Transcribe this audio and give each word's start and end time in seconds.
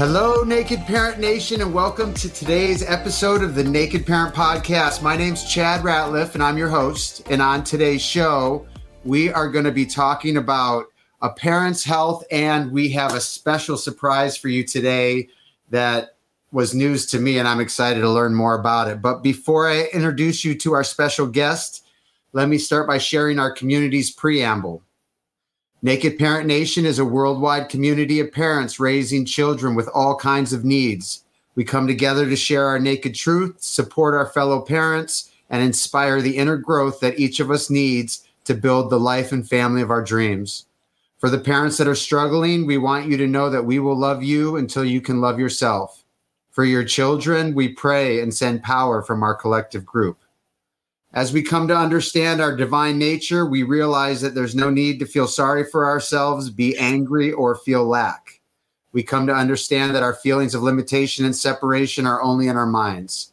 Hello, 0.00 0.42
Naked 0.44 0.80
Parent 0.86 1.18
Nation, 1.20 1.60
and 1.60 1.74
welcome 1.74 2.14
to 2.14 2.30
today's 2.30 2.82
episode 2.82 3.42
of 3.42 3.54
the 3.54 3.62
Naked 3.62 4.06
Parent 4.06 4.34
Podcast. 4.34 5.02
My 5.02 5.14
name's 5.14 5.44
Chad 5.44 5.82
Ratliff, 5.82 6.32
and 6.32 6.42
I'm 6.42 6.56
your 6.56 6.70
host. 6.70 7.28
And 7.28 7.42
on 7.42 7.62
today's 7.64 8.00
show, 8.00 8.66
we 9.04 9.30
are 9.30 9.50
going 9.50 9.66
to 9.66 9.70
be 9.70 9.84
talking 9.84 10.38
about 10.38 10.86
a 11.20 11.28
parent's 11.28 11.84
health, 11.84 12.24
and 12.30 12.72
we 12.72 12.88
have 12.92 13.12
a 13.12 13.20
special 13.20 13.76
surprise 13.76 14.38
for 14.38 14.48
you 14.48 14.64
today 14.64 15.28
that 15.68 16.16
was 16.50 16.74
news 16.74 17.04
to 17.08 17.18
me, 17.18 17.36
and 17.36 17.46
I'm 17.46 17.60
excited 17.60 18.00
to 18.00 18.08
learn 18.08 18.34
more 18.34 18.58
about 18.58 18.88
it. 18.88 19.02
But 19.02 19.22
before 19.22 19.68
I 19.68 19.82
introduce 19.92 20.46
you 20.46 20.54
to 20.60 20.72
our 20.72 20.82
special 20.82 21.26
guest, 21.26 21.84
let 22.32 22.48
me 22.48 22.56
start 22.56 22.88
by 22.88 22.96
sharing 22.96 23.38
our 23.38 23.52
community's 23.52 24.10
preamble. 24.10 24.82
Naked 25.82 26.18
Parent 26.18 26.46
Nation 26.46 26.84
is 26.84 26.98
a 26.98 27.06
worldwide 27.06 27.70
community 27.70 28.20
of 28.20 28.30
parents 28.30 28.78
raising 28.78 29.24
children 29.24 29.74
with 29.74 29.88
all 29.94 30.14
kinds 30.14 30.52
of 30.52 30.62
needs. 30.62 31.24
We 31.54 31.64
come 31.64 31.86
together 31.86 32.28
to 32.28 32.36
share 32.36 32.66
our 32.66 32.78
naked 32.78 33.14
truth, 33.14 33.62
support 33.62 34.14
our 34.14 34.26
fellow 34.26 34.60
parents, 34.60 35.32
and 35.48 35.62
inspire 35.62 36.20
the 36.20 36.36
inner 36.36 36.58
growth 36.58 37.00
that 37.00 37.18
each 37.18 37.40
of 37.40 37.50
us 37.50 37.70
needs 37.70 38.28
to 38.44 38.52
build 38.52 38.90
the 38.90 39.00
life 39.00 39.32
and 39.32 39.48
family 39.48 39.80
of 39.80 39.90
our 39.90 40.04
dreams. 40.04 40.66
For 41.16 41.30
the 41.30 41.38
parents 41.38 41.78
that 41.78 41.88
are 41.88 41.94
struggling, 41.94 42.66
we 42.66 42.76
want 42.76 43.08
you 43.08 43.16
to 43.16 43.26
know 43.26 43.48
that 43.48 43.64
we 43.64 43.78
will 43.78 43.96
love 43.96 44.22
you 44.22 44.56
until 44.56 44.84
you 44.84 45.00
can 45.00 45.22
love 45.22 45.38
yourself. 45.38 46.04
For 46.50 46.66
your 46.66 46.84
children, 46.84 47.54
we 47.54 47.68
pray 47.68 48.20
and 48.20 48.34
send 48.34 48.62
power 48.62 49.00
from 49.00 49.22
our 49.22 49.34
collective 49.34 49.86
group. 49.86 50.18
As 51.12 51.32
we 51.32 51.42
come 51.42 51.66
to 51.66 51.76
understand 51.76 52.40
our 52.40 52.54
divine 52.54 52.96
nature, 52.96 53.44
we 53.44 53.64
realize 53.64 54.20
that 54.20 54.36
there's 54.36 54.54
no 54.54 54.70
need 54.70 55.00
to 55.00 55.06
feel 55.06 55.26
sorry 55.26 55.64
for 55.64 55.84
ourselves, 55.84 56.50
be 56.50 56.76
angry, 56.76 57.32
or 57.32 57.56
feel 57.56 57.84
lack. 57.84 58.40
We 58.92 59.02
come 59.02 59.26
to 59.26 59.34
understand 59.34 59.94
that 59.94 60.04
our 60.04 60.14
feelings 60.14 60.54
of 60.54 60.62
limitation 60.62 61.24
and 61.24 61.34
separation 61.34 62.06
are 62.06 62.22
only 62.22 62.46
in 62.46 62.56
our 62.56 62.66
minds. 62.66 63.32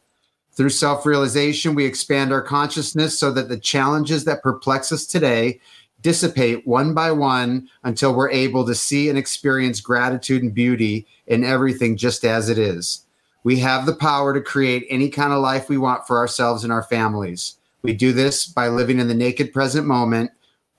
Through 0.52 0.70
self 0.70 1.06
realization, 1.06 1.76
we 1.76 1.84
expand 1.84 2.32
our 2.32 2.42
consciousness 2.42 3.16
so 3.16 3.30
that 3.30 3.48
the 3.48 3.58
challenges 3.58 4.24
that 4.24 4.42
perplex 4.42 4.90
us 4.90 5.06
today 5.06 5.60
dissipate 6.00 6.66
one 6.66 6.94
by 6.94 7.12
one 7.12 7.68
until 7.84 8.12
we're 8.12 8.30
able 8.30 8.66
to 8.66 8.74
see 8.74 9.08
and 9.08 9.16
experience 9.16 9.80
gratitude 9.80 10.42
and 10.42 10.52
beauty 10.52 11.06
in 11.28 11.44
everything 11.44 11.96
just 11.96 12.24
as 12.24 12.48
it 12.48 12.58
is. 12.58 13.04
We 13.44 13.60
have 13.60 13.86
the 13.86 13.94
power 13.94 14.34
to 14.34 14.40
create 14.40 14.84
any 14.90 15.08
kind 15.10 15.32
of 15.32 15.42
life 15.42 15.68
we 15.68 15.78
want 15.78 16.08
for 16.08 16.18
ourselves 16.18 16.64
and 16.64 16.72
our 16.72 16.82
families. 16.82 17.57
We 17.82 17.92
do 17.92 18.12
this 18.12 18.46
by 18.46 18.68
living 18.68 18.98
in 18.98 19.08
the 19.08 19.14
naked 19.14 19.52
present 19.52 19.86
moment, 19.86 20.30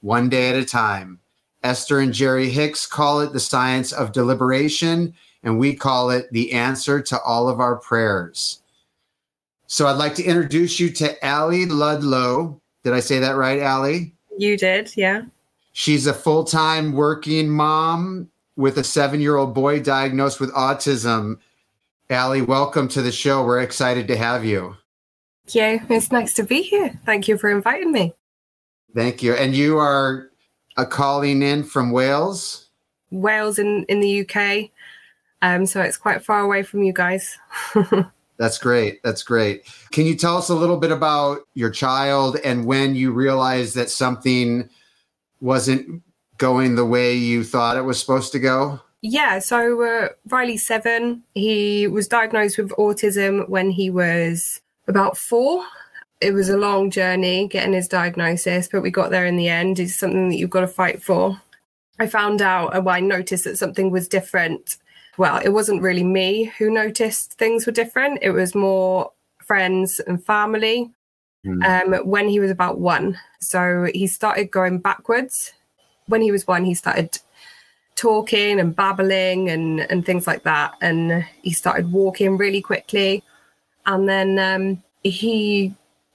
one 0.01 0.29
day 0.29 0.49
at 0.49 0.55
a 0.55 0.65
time. 0.65 1.19
Esther 1.63 1.99
and 1.99 2.13
Jerry 2.13 2.49
Hicks 2.49 2.85
call 2.85 3.19
it 3.21 3.33
the 3.33 3.39
science 3.39 3.91
of 3.91 4.11
deliberation, 4.11 5.13
and 5.43 5.59
we 5.59 5.75
call 5.75 6.09
it 6.09 6.31
the 6.31 6.51
answer 6.53 7.01
to 7.01 7.19
all 7.21 7.49
of 7.49 7.59
our 7.59 7.77
prayers. 7.77 8.61
So 9.67 9.87
I'd 9.87 9.97
like 9.97 10.15
to 10.15 10.23
introduce 10.23 10.79
you 10.79 10.89
to 10.91 11.25
Ally 11.25 11.65
Ludlow. 11.67 12.59
Did 12.83 12.93
I 12.93 12.99
say 13.01 13.19
that 13.19 13.35
right, 13.35 13.59
Ally? 13.59 14.11
You 14.37 14.57
did, 14.57 14.91
yeah. 14.95 15.23
She's 15.73 16.07
a 16.07 16.13
full 16.13 16.43
time 16.43 16.93
working 16.93 17.49
mom 17.49 18.29
with 18.55 18.77
a 18.77 18.83
seven 18.83 19.21
year 19.21 19.35
old 19.35 19.53
boy 19.53 19.79
diagnosed 19.79 20.39
with 20.39 20.51
autism. 20.53 21.37
Ally, 22.09 22.41
welcome 22.41 22.87
to 22.89 23.01
the 23.01 23.11
show. 23.11 23.43
We're 23.43 23.61
excited 23.61 24.07
to 24.07 24.17
have 24.17 24.43
you. 24.43 24.75
Yeah, 25.53 25.83
it's 25.89 26.11
nice 26.11 26.33
to 26.35 26.43
be 26.43 26.61
here. 26.61 26.99
Thank 27.05 27.27
you 27.27 27.37
for 27.37 27.49
inviting 27.49 27.91
me. 27.91 28.13
Thank 28.95 29.21
you. 29.21 29.33
And 29.33 29.55
you 29.55 29.77
are 29.77 30.29
a 30.77 30.85
calling 30.85 31.41
in 31.41 31.63
from 31.63 31.91
Wales? 31.91 32.69
Wales 33.11 33.59
in, 33.59 33.85
in 33.89 33.99
the 33.99 34.21
UK. 34.21 34.69
Um, 35.41 35.65
so 35.65 35.81
it's 35.81 35.97
quite 35.97 36.23
far 36.23 36.41
away 36.41 36.63
from 36.63 36.83
you 36.83 36.93
guys. 36.93 37.37
That's 38.37 38.57
great. 38.57 39.03
That's 39.03 39.23
great. 39.23 39.65
Can 39.91 40.05
you 40.05 40.15
tell 40.15 40.37
us 40.37 40.49
a 40.49 40.55
little 40.55 40.77
bit 40.77 40.91
about 40.91 41.39
your 41.53 41.69
child 41.69 42.37
and 42.43 42.65
when 42.65 42.95
you 42.95 43.11
realized 43.11 43.75
that 43.75 43.89
something 43.89 44.69
wasn't 45.41 46.01
going 46.37 46.75
the 46.75 46.85
way 46.85 47.13
you 47.13 47.43
thought 47.43 47.77
it 47.77 47.81
was 47.81 47.99
supposed 47.99 48.31
to 48.31 48.39
go? 48.39 48.79
Yeah, 49.01 49.39
so 49.39 49.81
uh, 49.81 50.09
Riley's 50.27 50.65
seven. 50.65 51.23
He 51.33 51.87
was 51.87 52.07
diagnosed 52.07 52.57
with 52.57 52.69
autism 52.71 53.47
when 53.47 53.71
he 53.71 53.89
was 53.89 54.61
about 54.89 55.17
four. 55.17 55.63
It 56.19 56.33
was 56.33 56.49
a 56.49 56.57
long 56.57 56.91
journey 56.91 57.47
getting 57.47 57.73
his 57.73 57.87
diagnosis, 57.87 58.67
but 58.67 58.81
we 58.81 58.91
got 58.91 59.09
there 59.09 59.25
in 59.25 59.37
the 59.37 59.47
end. 59.47 59.79
It's 59.79 59.95
something 59.95 60.29
that 60.29 60.35
you've 60.35 60.49
got 60.49 60.61
to 60.61 60.67
fight 60.67 61.01
for. 61.01 61.39
I 61.99 62.07
found 62.07 62.41
out, 62.41 62.71
well, 62.83 62.95
I 62.95 62.99
noticed 62.99 63.43
that 63.45 63.57
something 63.57 63.91
was 63.91 64.07
different. 64.07 64.77
Well, 65.17 65.37
it 65.43 65.49
wasn't 65.49 65.81
really 65.81 66.03
me 66.03 66.45
who 66.57 66.69
noticed 66.69 67.33
things 67.33 67.65
were 67.65 67.71
different, 67.71 68.19
it 68.21 68.31
was 68.31 68.55
more 68.55 69.11
friends 69.45 69.99
and 69.99 70.23
family 70.23 70.91
mm. 71.45 71.63
um, 71.65 72.07
when 72.07 72.29
he 72.29 72.39
was 72.39 72.51
about 72.51 72.79
one. 72.79 73.17
So 73.41 73.89
he 73.93 74.07
started 74.07 74.51
going 74.51 74.79
backwards. 74.79 75.53
When 76.07 76.21
he 76.21 76.31
was 76.31 76.47
one, 76.47 76.65
he 76.65 76.73
started 76.73 77.19
talking 77.95 78.59
and 78.59 78.75
babbling 78.75 79.49
and, 79.49 79.81
and 79.91 80.05
things 80.05 80.25
like 80.25 80.43
that. 80.43 80.73
And 80.81 81.25
he 81.41 81.51
started 81.51 81.91
walking 81.91 82.37
really 82.37 82.61
quickly 82.61 83.23
and 83.85 84.07
then 84.07 84.39
um, 84.39 84.83
he 85.03 85.73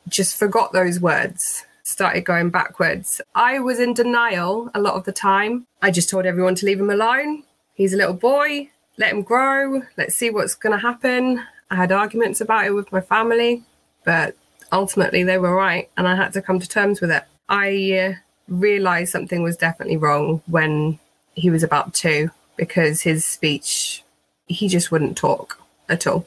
just 0.09 0.37
forgot 0.37 0.73
those 0.73 1.01
words 1.01 1.65
started 1.83 2.25
going 2.25 2.51
backwards. 2.51 3.21
I 3.35 3.59
was 3.59 3.79
in 3.79 3.95
denial 3.95 4.71
a 4.75 4.81
lot 4.81 4.95
of 4.95 5.05
the 5.05 5.13
time. 5.13 5.67
I 5.83 5.91
just 5.91 6.09
told 6.09 6.25
everyone 6.27 6.55
to 6.57 6.67
leave 6.67 6.81
him 6.81 6.91
alone. 6.91 7.45
He's 7.75 7.93
a 7.93 7.97
little 7.97 8.15
boy. 8.15 8.71
Let 8.97 9.13
him 9.13 9.23
grow. 9.23 9.83
Let's 9.97 10.15
see 10.15 10.31
what's 10.31 10.55
going 10.55 10.73
to 10.73 10.79
happen. 10.79 11.43
I 11.71 11.77
had 11.77 11.93
arguments 11.93 12.41
about 12.41 12.67
it 12.67 12.71
with 12.71 12.93
my 12.93 13.01
family 13.01 13.65
but 14.05 14.37
ultimately 14.71 15.25
they 15.25 15.39
were 15.39 15.55
right 15.55 15.91
and 15.97 16.07
i 16.07 16.15
had 16.15 16.33
to 16.33 16.43
come 16.43 16.61
to 16.61 16.69
terms 16.69 17.01
with 17.01 17.11
it. 17.11 17.25
I 17.49 17.93
uh, 17.93 18.13
realized 18.49 19.13
something 19.13 19.43
was 19.43 19.57
definitely 19.57 19.97
wrong 19.97 20.43
when 20.47 20.99
he 21.35 21.51
was 21.51 21.63
about 21.63 21.95
two 21.95 22.31
because 22.57 23.03
his 23.03 23.25
speech 23.25 24.05
he 24.47 24.69
just 24.69 24.93
wouldn't 24.93 25.17
talk 25.17 25.59
at 25.89 26.07
all 26.07 26.27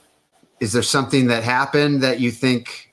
is 0.59 0.73
there 0.73 0.83
something 0.83 1.27
that 1.27 1.43
happened 1.43 2.01
that 2.03 2.19
you 2.19 2.31
think 2.31 2.87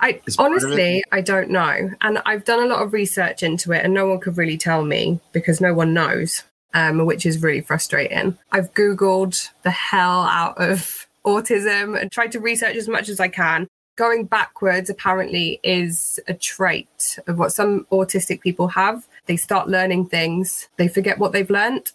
I 0.00 0.20
honestly 0.38 1.04
I 1.12 1.20
don't 1.20 1.50
know. 1.50 1.90
And 2.00 2.22
I've 2.24 2.44
done 2.44 2.62
a 2.62 2.66
lot 2.66 2.82
of 2.82 2.92
research 2.92 3.42
into 3.42 3.72
it 3.72 3.84
and 3.84 3.92
no 3.92 4.06
one 4.06 4.20
could 4.20 4.38
really 4.38 4.56
tell 4.56 4.82
me 4.82 5.20
because 5.32 5.60
no 5.60 5.74
one 5.74 5.94
knows. 5.94 6.42
Um, 6.72 7.04
which 7.04 7.26
is 7.26 7.42
really 7.42 7.62
frustrating. 7.62 8.38
I've 8.52 8.72
Googled 8.74 9.50
the 9.64 9.72
hell 9.72 10.22
out 10.22 10.54
of 10.58 11.08
autism 11.26 12.00
and 12.00 12.12
tried 12.12 12.30
to 12.30 12.38
research 12.38 12.76
as 12.76 12.86
much 12.86 13.08
as 13.08 13.18
I 13.18 13.26
can. 13.26 13.66
Going 13.96 14.24
backwards 14.24 14.88
apparently 14.88 15.58
is 15.64 16.20
a 16.28 16.34
trait 16.34 17.18
of 17.26 17.40
what 17.40 17.52
some 17.52 17.88
autistic 17.90 18.40
people 18.40 18.68
have. 18.68 19.08
They 19.26 19.36
start 19.36 19.68
learning 19.68 20.06
things, 20.06 20.68
they 20.76 20.86
forget 20.86 21.18
what 21.18 21.32
they've 21.32 21.50
learned, 21.50 21.90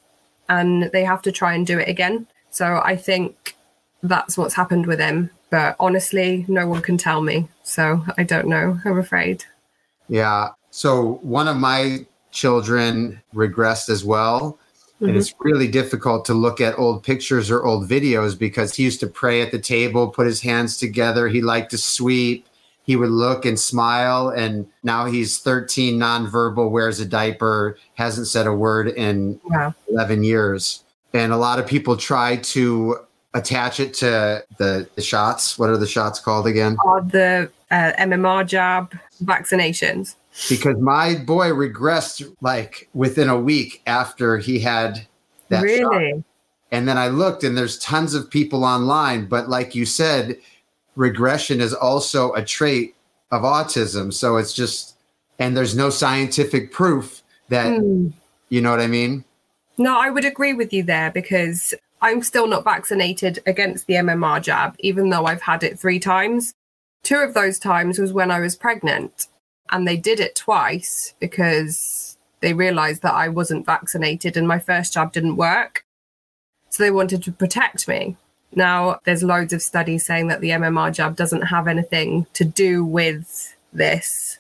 and 0.50 0.92
they 0.92 1.06
have 1.06 1.22
to 1.22 1.32
try 1.32 1.54
and 1.54 1.66
do 1.66 1.80
it 1.80 1.88
again. 1.88 2.28
So 2.50 2.82
I 2.84 2.98
think 2.98 3.55
that's 4.08 4.38
what's 4.38 4.54
happened 4.54 4.86
with 4.86 5.00
him. 5.00 5.30
But 5.50 5.76
honestly, 5.80 6.46
no 6.48 6.68
one 6.68 6.82
can 6.82 6.98
tell 6.98 7.22
me. 7.22 7.48
So 7.64 8.04
I 8.18 8.24
don't 8.24 8.48
know. 8.48 8.80
I'm 8.86 8.98
afraid. 8.98 9.44
Yeah. 10.08 10.50
So 10.72 11.20
one 11.22 11.48
of 11.48 11.58
my 11.58 12.06
children 12.32 13.22
regressed 13.34 13.90
as 13.90 14.04
well. 14.04 14.60
Mm-hmm. 14.96 15.06
And 15.06 15.18
it's 15.18 15.34
really 15.40 15.68
difficult 15.68 16.26
to 16.26 16.34
look 16.34 16.62
at 16.62 16.78
old 16.80 17.04
pictures 17.04 17.52
or 17.52 17.66
old 17.66 17.90
videos 17.90 18.38
because 18.38 18.76
he 18.76 18.84
used 18.84 19.00
to 19.02 19.08
pray 19.08 19.42
at 19.42 19.52
the 19.52 19.60
table, 19.60 20.08
put 20.08 20.28
his 20.28 20.42
hands 20.42 20.78
together. 20.78 21.28
He 21.28 21.42
liked 21.42 21.72
to 21.72 21.78
sweep. 21.78 22.48
He 22.84 22.96
would 22.96 23.10
look 23.10 23.46
and 23.46 23.60
smile. 23.60 24.30
And 24.30 24.68
now 24.84 25.06
he's 25.06 25.40
13, 25.40 26.00
nonverbal, 26.00 26.70
wears 26.70 27.00
a 27.00 27.06
diaper, 27.06 27.78
hasn't 27.96 28.28
said 28.28 28.48
a 28.48 28.54
word 28.54 28.88
in 28.90 29.40
wow. 29.46 29.74
11 29.90 30.24
years. 30.24 30.84
And 31.14 31.34
a 31.34 31.38
lot 31.38 31.60
of 31.60 31.68
people 31.68 31.98
try 31.98 32.38
to 32.38 33.00
attach 33.36 33.80
it 33.80 33.94
to 33.94 34.44
the, 34.58 34.90
the 34.96 35.02
shots. 35.02 35.60
What 35.60 35.70
are 35.70 35.78
the 35.78 35.86
shots 35.86 36.20
called 36.20 36.48
again? 36.48 36.76
The 37.12 37.52
uh, 37.70 37.92
MMR 38.00 38.48
jab 38.48 38.98
vaccinations. 39.24 40.16
because 40.50 40.78
my 40.80 41.16
boy 41.16 41.50
regressed 41.50 42.34
like 42.42 42.90
within 42.94 43.30
a 43.30 43.40
week 43.40 43.82
after 43.86 44.38
he 44.38 44.60
had 44.60 45.06
that 45.50 45.62
really? 45.62 46.12
shot. 46.14 46.24
And 46.72 46.88
then 46.88 46.98
I 46.98 47.10
looked 47.10 47.44
and 47.44 47.58
there's 47.58 47.78
tons 47.80 48.16
of 48.16 48.30
people 48.30 48.64
online, 48.64 49.28
but 49.28 49.48
like 49.50 49.76
you 49.76 49.86
said, 49.86 50.38
regression 50.96 51.62
is 51.62 51.74
also 51.74 52.34
a 52.34 52.44
trait 52.44 52.96
of 53.32 53.44
autism. 53.44 54.12
So 54.14 54.38
it's 54.38 54.54
just 54.54 54.96
and 55.40 55.56
there's 55.56 55.76
no 55.76 55.90
scientific 55.90 56.72
proof 56.72 57.22
that 57.50 57.78
Hmm. 57.78 58.08
you 58.50 58.62
know 58.62 58.72
what 58.72 58.80
I 58.80 58.88
mean? 58.88 59.24
No, 59.78 60.00
I 60.00 60.10
would 60.10 60.24
agree 60.26 60.54
with 60.54 60.72
you 60.72 60.84
there 60.84 61.12
because 61.12 61.74
I'm 62.02 62.22
still 62.22 62.48
not 62.48 62.64
vaccinated 62.64 63.42
against 63.46 63.88
the 63.88 63.96
MMR 63.96 64.42
jab, 64.42 64.76
even 64.80 65.10
though 65.10 65.26
I've 65.26 65.42
had 65.42 65.64
it 65.64 65.80
three 65.80 66.00
times. 66.00 66.54
Two 67.04 67.18
of 67.18 67.34
those 67.34 67.60
times 67.60 68.00
was 68.00 68.14
when 68.14 68.32
I 68.32 68.40
was 68.40 68.56
pregnant, 68.56 69.28
and 69.72 69.88
they 69.88 69.98
did 69.98 70.20
it 70.20 70.36
twice 70.36 71.14
because 71.20 72.18
they 72.42 72.54
realized 72.54 73.02
that 73.02 73.14
I 73.14 73.30
wasn't 73.30 73.66
vaccinated 73.66 74.38
and 74.38 74.48
my 74.48 74.60
first 74.60 74.94
jab 74.94 75.12
didn't 75.12 75.38
work. 75.38 75.84
So 76.70 76.84
they 76.84 76.92
wanted 76.92 77.24
to 77.24 77.32
protect 77.32 77.88
me. 77.88 78.18
Now, 78.54 79.00
there's 79.04 79.24
loads 79.24 79.54
of 79.54 79.62
studies 79.62 80.06
saying 80.06 80.28
that 80.28 80.42
the 80.42 80.52
MMR 80.52 80.94
jab 80.94 81.16
doesn't 81.16 81.44
have 81.44 81.68
anything 81.68 82.28
to 82.34 82.46
do 82.46 82.86
with 82.86 83.56
this, 83.74 84.40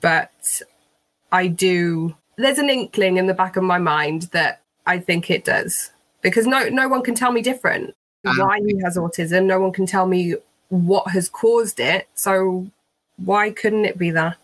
but 0.00 0.62
I 1.30 1.46
do. 1.46 2.16
There's 2.36 2.58
an 2.58 2.70
inkling 2.70 3.16
in 3.16 3.26
the 3.26 3.34
back 3.34 3.56
of 3.56 3.64
my 3.64 3.78
mind 3.78 4.22
that 4.32 4.60
I 4.86 4.98
think 4.98 5.30
it 5.30 5.44
does 5.44 5.90
because 6.22 6.46
no 6.46 6.68
no 6.68 6.88
one 6.88 7.02
can 7.02 7.14
tell 7.14 7.32
me 7.32 7.42
different 7.42 7.94
don't 8.24 8.38
why 8.38 8.60
he 8.66 8.80
has 8.82 8.96
autism. 8.96 9.44
No 9.46 9.60
one 9.60 9.72
can 9.72 9.86
tell 9.86 10.06
me 10.06 10.34
what 10.68 11.08
has 11.10 11.28
caused 11.28 11.80
it. 11.80 12.08
So 12.14 12.66
why 13.16 13.50
couldn't 13.50 13.84
it 13.84 13.98
be 13.98 14.10
that? 14.12 14.36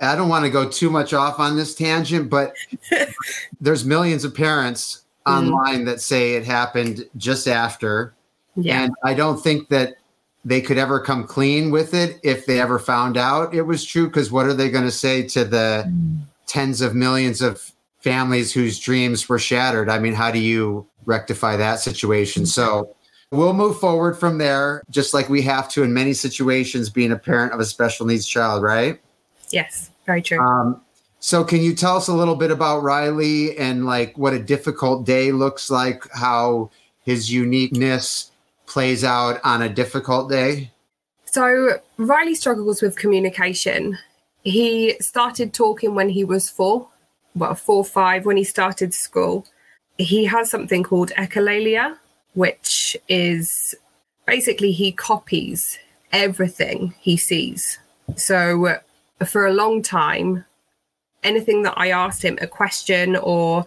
I 0.00 0.16
don't 0.16 0.28
want 0.28 0.44
to 0.44 0.50
go 0.50 0.68
too 0.68 0.90
much 0.90 1.12
off 1.12 1.38
on 1.38 1.56
this 1.56 1.74
tangent, 1.74 2.28
but 2.30 2.54
there's 3.60 3.84
millions 3.84 4.24
of 4.24 4.34
parents 4.34 5.04
Mm. 5.26 5.32
online 5.38 5.84
that 5.86 6.00
say 6.00 6.34
it 6.34 6.44
happened 6.44 7.08
just 7.16 7.48
after. 7.48 8.14
Yeah. 8.56 8.82
And 8.82 8.94
I 9.02 9.14
don't 9.14 9.42
think 9.42 9.68
that 9.70 9.96
they 10.44 10.60
could 10.60 10.76
ever 10.76 11.00
come 11.00 11.26
clean 11.26 11.70
with 11.70 11.94
it 11.94 12.20
if 12.22 12.44
they 12.44 12.60
ever 12.60 12.78
found 12.78 13.16
out 13.16 13.54
it 13.54 13.62
was 13.62 13.84
true. 13.84 14.06
Because 14.06 14.30
what 14.30 14.46
are 14.46 14.54
they 14.54 14.70
going 14.70 14.84
to 14.84 14.90
say 14.90 15.22
to 15.28 15.44
the 15.44 15.90
tens 16.46 16.82
of 16.82 16.94
millions 16.94 17.40
of 17.40 17.72
families 18.04 18.52
whose 18.52 18.78
dreams 18.78 19.28
were 19.28 19.38
shattered? 19.38 19.88
I 19.88 19.98
mean, 19.98 20.12
how 20.12 20.30
do 20.30 20.38
you 20.38 20.86
rectify 21.06 21.56
that 21.56 21.80
situation? 21.80 22.44
So 22.46 22.94
we'll 23.32 23.54
move 23.54 23.80
forward 23.80 24.18
from 24.18 24.38
there, 24.38 24.82
just 24.90 25.14
like 25.14 25.28
we 25.30 25.42
have 25.42 25.68
to 25.70 25.82
in 25.82 25.92
many 25.92 26.12
situations 26.12 26.90
being 26.90 27.10
a 27.10 27.18
parent 27.18 27.52
of 27.52 27.60
a 27.60 27.64
special 27.64 28.06
needs 28.06 28.28
child, 28.28 28.62
right? 28.62 29.00
yes, 29.50 29.90
very 30.04 30.20
true. 30.20 30.38
Um, 30.38 30.82
so 31.20 31.44
can 31.44 31.62
you 31.62 31.74
tell 31.74 31.96
us 31.96 32.08
a 32.08 32.12
little 32.12 32.34
bit 32.34 32.50
about 32.50 32.82
Riley 32.82 33.56
and 33.56 33.86
like 33.86 34.18
what 34.18 34.34
a 34.34 34.38
difficult 34.38 35.06
day 35.06 35.32
looks 35.32 35.70
like, 35.70 36.06
how 36.12 36.70
his 37.02 37.32
uniqueness 37.32 38.30
plays 38.66 39.04
out 39.04 39.40
on 39.44 39.62
a 39.62 39.68
difficult 39.68 40.28
day? 40.28 40.70
So 41.24 41.78
Riley 41.96 42.34
struggles 42.34 42.82
with 42.82 42.96
communication. 42.96 43.96
He 44.42 44.96
started 45.00 45.54
talking 45.54 45.94
when 45.94 46.10
he 46.10 46.24
was 46.24 46.50
four, 46.50 46.88
well, 47.34 47.54
four, 47.54 47.84
five, 47.84 48.24
when 48.24 48.36
he 48.36 48.44
started 48.44 48.94
school. 48.94 49.46
He 49.98 50.24
has 50.24 50.50
something 50.50 50.82
called 50.82 51.10
echolalia, 51.10 51.98
which 52.34 52.96
is 53.08 53.74
basically 54.26 54.72
he 54.72 54.92
copies 54.92 55.78
everything 56.12 56.94
he 57.00 57.16
sees. 57.16 57.78
So 58.16 58.66
uh, 58.66 59.24
for 59.24 59.46
a 59.46 59.52
long 59.52 59.82
time, 59.82 60.44
anything 61.22 61.62
that 61.62 61.74
I 61.76 61.90
asked 61.90 62.24
him, 62.24 62.38
a 62.40 62.46
question 62.46 63.16
or 63.16 63.66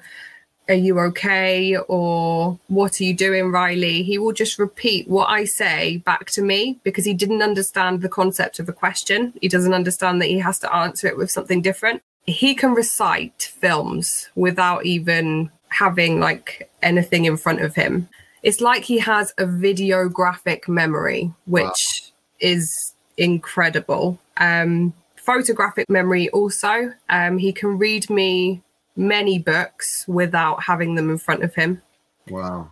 are 0.70 0.76
you 0.76 1.00
okay 1.00 1.78
or 1.88 2.60
what 2.68 3.00
are 3.00 3.04
you 3.04 3.14
doing 3.14 3.52
riley 3.52 4.04
he 4.04 4.18
will 4.18 4.34
just 4.34 4.60
repeat 4.60 5.08
what 5.08 5.30
i 5.30 5.46
say 5.46 5.98
back 5.98 6.30
to 6.30 6.42
me 6.42 6.80
because 6.84 7.06
he 7.06 7.14
didn't 7.14 7.42
understand 7.42 8.02
the 8.02 8.10
concept 8.10 8.60
of 8.60 8.68
a 8.68 8.74
question 8.74 9.34
he 9.42 9.48
doesn't 9.48 9.74
understand 9.74 10.22
that 10.22 10.28
he 10.28 10.40
has 10.40 10.60
to 10.60 10.74
answer 10.76 11.08
it 11.08 11.18
with 11.18 11.32
something 11.32 11.62
different 11.62 12.02
he 12.28 12.54
can 12.54 12.74
recite 12.74 13.52
films 13.60 14.30
without 14.36 14.86
even 14.86 15.50
having 15.70 16.20
like 16.20 16.70
anything 16.84 17.26
in 17.26 17.36
front 17.36 17.62
of 17.62 17.76
him 17.76 18.08
it's 18.44 18.62
like 18.62 18.84
he 18.84 19.00
has 19.00 19.34
a 19.38 19.46
videographic 19.46 20.68
memory 20.68 21.34
which 21.46 22.12
is 22.40 22.94
incredible 23.18 24.20
um 24.38 24.94
photographic 25.16 25.90
memory 25.90 26.30
also 26.30 26.94
um 27.10 27.38
he 27.38 27.52
can 27.52 27.78
read 27.78 28.10
me 28.10 28.62
many 28.98 29.38
books 29.38 30.04
without 30.08 30.64
having 30.64 30.96
them 30.96 31.10
in 31.10 31.18
front 31.18 31.44
of 31.44 31.56
him. 31.56 31.82
Wow. 32.30 32.72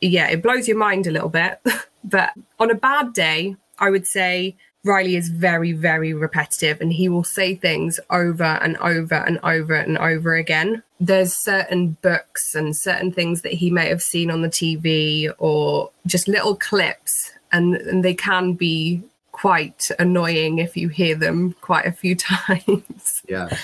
Yeah, 0.00 0.28
it 0.28 0.42
blows 0.42 0.68
your 0.68 0.78
mind 0.78 1.06
a 1.06 1.10
little 1.10 1.28
bit. 1.28 1.60
but 2.04 2.30
on 2.58 2.70
a 2.70 2.74
bad 2.74 3.12
day, 3.12 3.56
I 3.78 3.90
would 3.90 4.06
say 4.06 4.56
Riley 4.84 5.16
is 5.16 5.28
very, 5.30 5.72
very 5.72 6.12
repetitive 6.12 6.80
and 6.80 6.92
he 6.92 7.08
will 7.08 7.24
say 7.24 7.54
things 7.54 7.98
over 8.10 8.44
and 8.44 8.76
over 8.76 9.14
and 9.14 9.40
over 9.42 9.74
and 9.74 9.96
over 9.96 10.34
again. 10.34 10.82
There's 11.00 11.34
certain 11.34 11.96
books 12.02 12.54
and 12.54 12.76
certain 12.76 13.10
things 13.10 13.42
that 13.42 13.52
he 13.52 13.70
may 13.70 13.88
have 13.88 14.02
seen 14.02 14.30
on 14.30 14.42
the 14.42 14.48
TV 14.48 15.32
or 15.38 15.90
just 16.06 16.28
little 16.28 16.54
clips, 16.54 17.32
and, 17.50 17.74
and 17.76 18.04
they 18.04 18.14
can 18.14 18.52
be 18.52 19.02
quite 19.32 19.90
annoying 19.98 20.58
if 20.58 20.76
you 20.76 20.88
hear 20.88 21.14
them 21.14 21.54
quite 21.60 21.86
a 21.86 21.92
few 21.92 22.14
times. 22.16 23.22
Yeah. 23.28 23.56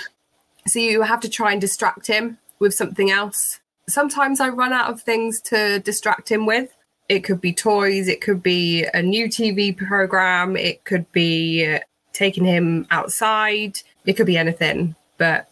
So 0.67 0.79
you 0.79 1.03
have 1.03 1.21
to 1.21 1.29
try 1.29 1.53
and 1.53 1.61
distract 1.61 2.07
him 2.07 2.39
with 2.59 2.75
something 2.75 3.11
else. 3.11 3.61
Sometimes 3.89 4.41
I 4.41 4.49
run 4.49 4.73
out 4.73 4.91
of 4.91 5.03
things 5.03 5.41
to 5.43 5.81
distract 5.81 6.31
him 6.31 6.47
with. 6.47 6.75
It 7.11 7.25
could 7.25 7.41
be 7.41 7.53
toys, 7.53 8.07
it 8.07 8.21
could 8.21 8.41
be 8.41 8.85
a 8.95 9.03
new 9.03 9.27
TV 9.27 9.77
program, 9.77 10.57
it 10.57 10.85
could 10.85 11.11
be 11.11 11.77
taking 12.13 12.45
him 12.45 12.87
outside, 12.93 13.81
it 14.07 14.13
could 14.13 14.27
be 14.27 14.39
anything. 14.39 14.95
But 15.19 15.49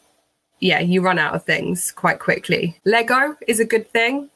yeah, 0.60 0.78
you 0.78 1.00
run 1.02 1.19
out 1.19 1.34
of 1.34 1.44
things 1.44 1.90
quite 1.90 2.20
quickly. 2.20 2.78
Lego 2.84 3.37
is 3.49 3.58
a 3.58 3.64
good 3.64 3.90
thing. 3.90 4.31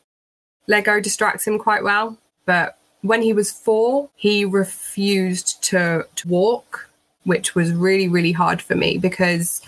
Lego 0.67 0.99
distracts 0.99 1.47
him 1.47 1.61
quite 1.61 1.85
well. 1.85 2.19
But 2.45 2.77
when 3.03 3.23
he 3.23 3.33
was 3.33 3.53
four, 3.53 4.11
he 4.17 4.45
refused 4.45 5.63
to, 5.71 6.05
to 6.17 6.29
walk, 6.29 6.91
which 7.23 7.55
was 7.55 7.71
really, 7.73 8.09
really 8.09 8.33
hard 8.33 8.61
for 8.61 8.75
me 8.75 8.99
because 8.99 9.63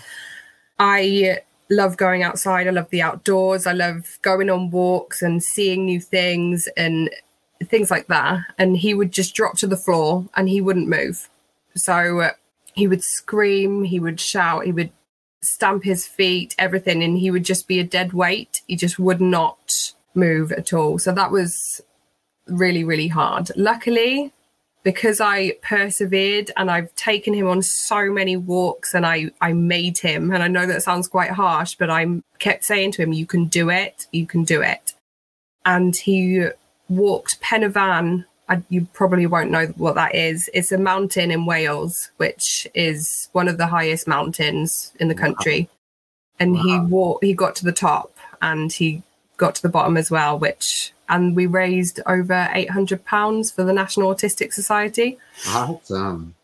I 0.77 1.39
love 1.69 1.95
going 1.95 2.21
outside. 2.21 2.67
I 2.67 2.71
love 2.71 2.89
the 2.89 3.01
outdoors. 3.01 3.65
I 3.65 3.71
love 3.71 4.19
going 4.21 4.49
on 4.49 4.71
walks 4.71 5.21
and 5.21 5.41
seeing 5.41 5.85
new 5.85 6.01
things 6.01 6.67
and 6.75 7.09
things 7.69 7.91
like 7.91 8.07
that. 8.07 8.39
And 8.57 8.77
he 8.77 8.93
would 8.93 9.11
just 9.11 9.35
drop 9.35 9.57
to 9.57 9.67
the 9.67 9.77
floor 9.77 10.25
and 10.35 10.49
he 10.49 10.61
wouldn't 10.61 10.87
move. 10.87 11.29
So 11.75 12.19
uh, 12.21 12.31
he 12.73 12.87
would 12.87 13.03
scream, 13.03 13.83
he 13.83 13.99
would 13.99 14.19
shout, 14.19 14.65
he 14.65 14.71
would 14.71 14.91
stamp 15.41 15.83
his 15.83 16.07
feet, 16.07 16.55
everything, 16.57 17.03
and 17.03 17.17
he 17.17 17.31
would 17.31 17.45
just 17.45 17.67
be 17.67 17.79
a 17.79 17.83
dead 17.83 18.13
weight. 18.13 18.61
He 18.67 18.75
just 18.75 18.99
would 18.99 19.21
not 19.21 19.93
move 20.13 20.51
at 20.51 20.73
all. 20.73 20.97
So 20.99 21.11
that 21.11 21.31
was 21.31 21.81
really, 22.47 22.83
really 22.83 23.07
hard. 23.07 23.51
Luckily, 23.55 24.33
because 24.83 25.19
I 25.19 25.53
persevered 25.63 26.51
and 26.57 26.69
I've 26.69 26.93
taken 26.95 27.33
him 27.33 27.47
on 27.47 27.63
so 27.63 28.11
many 28.11 28.37
walks 28.37 28.93
and 28.93 29.05
I, 29.05 29.31
I 29.41 29.53
made 29.53 29.97
him, 29.97 30.31
and 30.31 30.43
I 30.43 30.47
know 30.47 30.67
that 30.67 30.83
sounds 30.83 31.07
quite 31.07 31.31
harsh, 31.31 31.75
but 31.75 31.89
I 31.89 32.21
kept 32.39 32.63
saying 32.63 32.91
to 32.93 33.03
him, 33.03 33.13
You 33.13 33.25
can 33.25 33.45
do 33.45 33.69
it, 33.69 34.07
you 34.11 34.27
can 34.27 34.43
do 34.43 34.61
it. 34.61 34.93
And 35.65 35.95
he 35.95 36.47
walked 36.89 37.41
Pen 37.41 37.61
y 37.61 37.69
Fan. 37.69 38.25
I, 38.47 38.61
you 38.69 38.87
probably 38.93 39.25
won't 39.25 39.49
know 39.49 39.67
what 39.77 39.95
that 39.95 40.13
is. 40.13 40.49
It's 40.53 40.71
a 40.71 40.77
mountain 40.77 41.31
in 41.31 41.47
Wales, 41.47 42.11
which 42.17 42.67
is 42.75 43.29
one 43.31 43.47
of 43.47 43.57
the 43.57 43.67
highest 43.67 44.07
mountains 44.07 44.93
in 44.99 45.07
the 45.07 45.15
country. 45.15 45.67
And 46.39 46.55
he 46.57 46.79
walked, 46.79 47.23
he 47.23 47.33
got 47.33 47.55
to 47.55 47.65
the 47.65 47.71
top 47.71 48.15
and 48.41 48.71
he 48.71 49.01
got 49.37 49.55
to 49.55 49.61
the 49.61 49.69
bottom 49.69 49.97
as 49.97 50.11
well, 50.11 50.37
which 50.37 50.93
and 51.09 51.35
we 51.35 51.45
raised 51.45 51.99
over 52.05 52.49
800 52.53 53.05
pounds 53.05 53.51
for 53.51 53.63
the 53.63 53.73
National 53.73 54.13
Autistic 54.13 54.53
Society. 54.53 55.17
Awesome. 55.47 56.35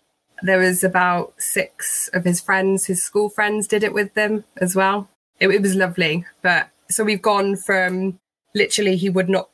There 0.43 0.60
was 0.60 0.83
about 0.83 1.33
six 1.38 2.10
of 2.13 2.24
his 2.24 2.41
friends, 2.41 2.86
his 2.86 3.03
school 3.03 3.29
friends 3.29 3.67
did 3.67 3.83
it 3.83 3.93
with 3.93 4.13
them 4.13 4.43
as 4.57 4.75
well. 4.75 5.07
It, 5.39 5.50
it 5.50 5.62
was 5.62 5.75
lovely. 5.75 6.25
But 6.41 6.69
so 6.89 7.03
we've 7.03 7.21
gone 7.21 7.55
from 7.55 8.19
literally 8.53 8.98
he 8.98 9.10
would 9.10 9.29
not 9.29 9.50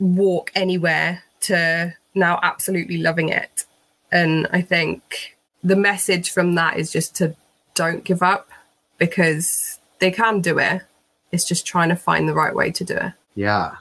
walk 0.00 0.50
anywhere 0.54 1.22
to 1.42 1.94
now 2.14 2.40
absolutely 2.42 2.98
loving 2.98 3.28
it. 3.28 3.64
And 4.10 4.48
I 4.52 4.62
think 4.62 5.36
the 5.62 5.76
message 5.76 6.30
from 6.30 6.54
that 6.56 6.78
is 6.78 6.90
just 6.90 7.14
to 7.16 7.36
don't 7.74 8.02
give 8.02 8.22
up 8.22 8.50
because 8.98 9.78
they 10.00 10.10
can 10.10 10.40
do 10.40 10.58
it. 10.58 10.82
It's 11.30 11.44
just 11.44 11.66
trying 11.66 11.90
to 11.90 11.96
find 11.96 12.28
the 12.28 12.34
right 12.34 12.54
way 12.54 12.72
to 12.72 12.84
do 12.84 12.94
it. 12.94 13.12
Yeah. 13.34 13.76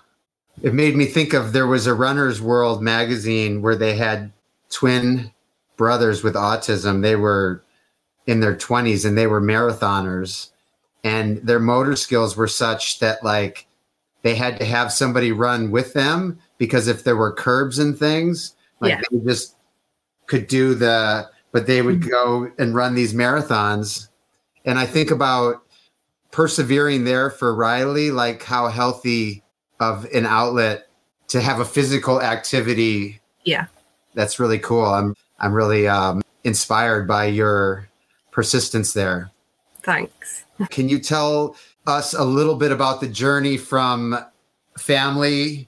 It 0.62 0.74
made 0.74 0.96
me 0.96 1.06
think 1.06 1.34
of 1.34 1.54
there 1.54 1.66
was 1.66 1.88
a 1.88 1.94
Runner's 1.94 2.42
World 2.42 2.84
magazine 2.84 3.62
where 3.62 3.76
they 3.76 3.96
had 3.96 4.32
twin 4.70 5.32
brothers 5.78 6.22
with 6.22 6.36
autism. 6.36 7.02
They 7.02 7.16
were 7.16 7.64
in 8.28 8.42
their 8.42 8.56
20s 8.56 9.06
and 9.06 9.18
they 9.18 9.26
were 9.26 9.42
marathoners 9.42 10.50
and 11.04 11.38
their 11.38 11.60
motor 11.60 11.96
skills 11.96 12.36
were 12.36 12.48
such 12.48 13.00
that 13.00 13.24
like 13.24 13.66
they 14.22 14.36
had 14.36 14.58
to 14.60 14.66
have 14.66 14.92
somebody 14.92 15.32
run 15.32 15.72
with 15.72 15.94
them 15.94 16.40
because 16.58 16.88
if 16.88 17.04
there 17.04 17.16
were 17.16 17.32
curbs 17.32 17.80
and 17.80 17.98
things 17.98 18.56
like 18.80 18.92
Yeah. 18.92 19.02
they 19.12 19.20
just 19.26 19.56
could 20.28 20.48
do 20.48 20.74
the 20.76 21.30
but 21.52 21.66
they 21.66 21.82
would 21.82 22.08
go 22.10 22.52
and 22.60 22.76
run 22.76 22.94
these 22.96 23.14
marathons 23.14 24.10
and 24.66 24.78
i 24.78 24.86
think 24.86 25.10
about 25.12 25.64
persevering 26.32 27.04
there 27.06 27.30
for 27.30 27.56
riley 27.56 28.12
like 28.12 28.44
how 28.44 28.68
healthy 28.68 29.42
of 29.80 30.06
an 30.14 30.26
outlet 30.26 30.88
to 31.28 31.42
have 31.42 31.60
a 31.60 31.66
physical 31.66 32.22
activity 32.22 33.20
Yeah. 33.44 33.66
that's 34.14 34.40
really 34.40 34.60
cool 34.60 34.86
i'm 34.86 35.16
i'm 35.40 35.54
really 35.54 35.88
um, 35.88 36.22
inspired 36.44 37.08
by 37.08 37.26
your 37.26 37.88
persistence 38.32 38.94
there 38.94 39.32
Thanks. 39.82 40.44
can 40.70 40.90
you 40.90 41.00
tell 41.00 41.56
us 41.88 42.14
a 42.14 42.24
little 42.24 42.56
bit 42.56 42.72
about 42.72 43.02
the 43.02 43.08
journey 43.08 43.58
from 43.58 44.18
family 44.78 45.68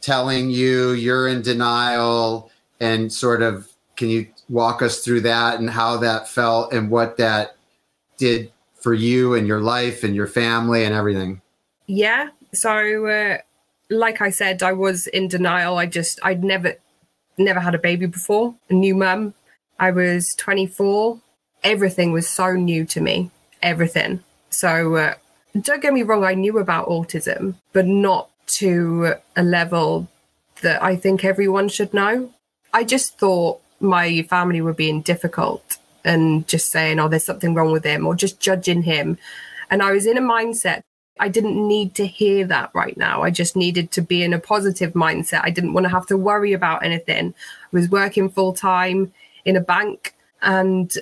telling 0.00 0.50
you 0.50 0.92
you're 0.92 1.28
in 1.28 1.42
denial 1.42 2.50
and 2.80 3.12
sort 3.12 3.42
of 3.42 3.68
can 3.96 4.08
you 4.08 4.26
walk 4.48 4.82
us 4.82 5.04
through 5.04 5.20
that 5.20 5.60
and 5.60 5.70
how 5.70 5.96
that 5.98 6.28
felt 6.28 6.72
and 6.72 6.90
what 6.90 7.16
that 7.18 7.56
did 8.16 8.52
for 8.74 8.92
you 8.92 9.34
and 9.34 9.46
your 9.46 9.60
life 9.60 10.02
and 10.02 10.14
your 10.14 10.26
family 10.26 10.84
and 10.84 10.94
everything? 10.94 11.40
Yeah. 11.86 12.30
So, 12.52 13.06
uh, 13.06 13.38
like 13.90 14.20
I 14.20 14.30
said, 14.30 14.62
I 14.62 14.72
was 14.72 15.06
in 15.06 15.28
denial. 15.28 15.78
I 15.78 15.86
just, 15.86 16.18
I'd 16.22 16.42
never, 16.42 16.74
never 17.38 17.60
had 17.60 17.74
a 17.74 17.78
baby 17.78 18.06
before, 18.06 18.54
a 18.68 18.74
new 18.74 18.94
mum. 18.94 19.34
I 19.78 19.90
was 19.90 20.34
24. 20.38 21.20
Everything 21.62 22.12
was 22.12 22.28
so 22.28 22.52
new 22.52 22.84
to 22.86 23.00
me. 23.00 23.30
Everything. 23.62 24.22
So, 24.50 24.96
uh, 24.96 25.14
don't 25.60 25.82
get 25.82 25.92
me 25.92 26.02
wrong, 26.02 26.24
I 26.24 26.34
knew 26.34 26.58
about 26.58 26.88
autism, 26.88 27.54
but 27.72 27.86
not 27.86 28.30
to 28.58 29.14
a 29.36 29.42
level 29.42 30.08
that 30.62 30.82
I 30.82 30.96
think 30.96 31.24
everyone 31.24 31.68
should 31.68 31.92
know. 31.92 32.30
I 32.72 32.84
just 32.84 33.18
thought 33.18 33.60
my 33.80 34.22
family 34.22 34.60
were 34.60 34.72
being 34.72 35.02
difficult 35.02 35.78
and 36.04 36.46
just 36.48 36.70
saying, 36.70 36.98
oh, 36.98 37.08
there's 37.08 37.24
something 37.24 37.54
wrong 37.54 37.72
with 37.72 37.84
him 37.84 38.06
or 38.06 38.14
just 38.14 38.40
judging 38.40 38.82
him. 38.82 39.18
And 39.70 39.82
I 39.82 39.92
was 39.92 40.06
in 40.06 40.16
a 40.16 40.22
mindset 40.22 40.82
I 41.18 41.28
didn't 41.28 41.68
need 41.68 41.94
to 41.96 42.06
hear 42.06 42.46
that 42.46 42.70
right 42.74 42.96
now. 42.96 43.22
I 43.22 43.30
just 43.30 43.54
needed 43.54 43.90
to 43.92 44.02
be 44.02 44.22
in 44.22 44.32
a 44.32 44.38
positive 44.38 44.94
mindset. 44.94 45.42
I 45.44 45.50
didn't 45.50 45.72
want 45.72 45.84
to 45.84 45.90
have 45.90 46.06
to 46.06 46.16
worry 46.16 46.52
about 46.52 46.84
anything. 46.84 47.34
I 47.64 47.68
was 47.70 47.90
working 47.90 48.28
full 48.28 48.52
time 48.52 49.12
in 49.44 49.56
a 49.56 49.60
bank 49.60 50.14
and 50.40 50.92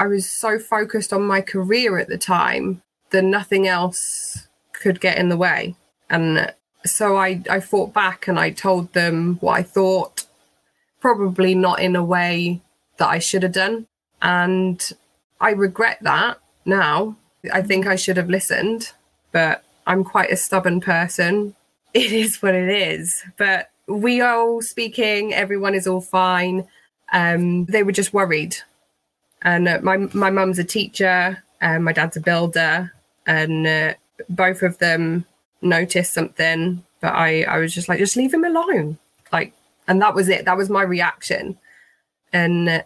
I 0.00 0.06
was 0.06 0.30
so 0.30 0.58
focused 0.58 1.12
on 1.12 1.26
my 1.26 1.40
career 1.40 1.98
at 1.98 2.08
the 2.08 2.18
time 2.18 2.82
that 3.10 3.22
nothing 3.22 3.66
else 3.66 4.48
could 4.72 5.00
get 5.00 5.18
in 5.18 5.28
the 5.28 5.36
way. 5.36 5.74
And 6.10 6.52
so 6.84 7.16
I, 7.16 7.42
I 7.50 7.60
fought 7.60 7.92
back 7.92 8.28
and 8.28 8.38
I 8.38 8.50
told 8.50 8.92
them 8.92 9.38
what 9.40 9.58
I 9.58 9.62
thought, 9.62 10.26
probably 11.00 11.54
not 11.54 11.80
in 11.80 11.96
a 11.96 12.04
way 12.04 12.60
that 12.98 13.08
I 13.08 13.18
should 13.18 13.42
have 13.42 13.52
done. 13.52 13.86
And 14.22 14.92
I 15.40 15.50
regret 15.50 15.98
that 16.02 16.38
now. 16.64 17.16
I 17.52 17.62
think 17.62 17.86
I 17.86 17.96
should 17.96 18.16
have 18.16 18.28
listened 18.28 18.92
but 19.32 19.62
I'm 19.86 20.04
quite 20.04 20.30
a 20.30 20.36
stubborn 20.36 20.80
person. 20.80 21.54
It 21.94 22.12
is 22.12 22.42
what 22.42 22.54
it 22.54 22.68
is. 22.68 23.24
But 23.38 23.70
we 23.86 24.20
are 24.20 24.36
all 24.36 24.60
speaking, 24.60 25.32
everyone 25.32 25.74
is 25.74 25.86
all 25.86 26.02
fine. 26.02 26.68
Um, 27.14 27.64
they 27.64 27.82
were 27.82 27.92
just 27.92 28.12
worried. 28.12 28.56
And 29.40 29.66
uh, 29.66 29.80
my 29.82 29.96
my 30.12 30.28
mum's 30.28 30.58
a 30.58 30.64
teacher, 30.64 31.42
and 31.62 31.82
my 31.82 31.94
dad's 31.94 32.18
a 32.18 32.20
builder, 32.20 32.92
and 33.28 33.66
uh, 33.66 33.94
both 34.28 34.62
of 34.62 34.78
them 34.78 35.24
noticed 35.62 36.14
something. 36.14 36.82
But 37.00 37.14
I 37.14 37.44
I 37.44 37.58
was 37.58 37.72
just 37.72 37.88
like, 37.88 38.00
just 38.00 38.16
leave 38.16 38.34
him 38.34 38.44
alone, 38.44 38.98
like, 39.32 39.52
and 39.86 40.02
that 40.02 40.16
was 40.16 40.28
it. 40.28 40.44
That 40.46 40.56
was 40.56 40.68
my 40.68 40.82
reaction, 40.82 41.56
and 42.32 42.68
uh, 42.68 42.82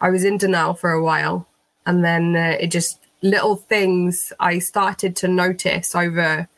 I 0.00 0.10
was 0.10 0.24
in 0.24 0.38
denial 0.38 0.74
for 0.74 0.90
a 0.90 1.04
while, 1.04 1.46
and 1.86 2.04
then 2.04 2.34
uh, 2.34 2.56
it 2.58 2.72
just 2.72 2.98
little 3.22 3.54
things 3.54 4.32
I 4.40 4.58
started 4.58 5.14
to 5.16 5.28
notice 5.28 5.94
over 5.94 6.48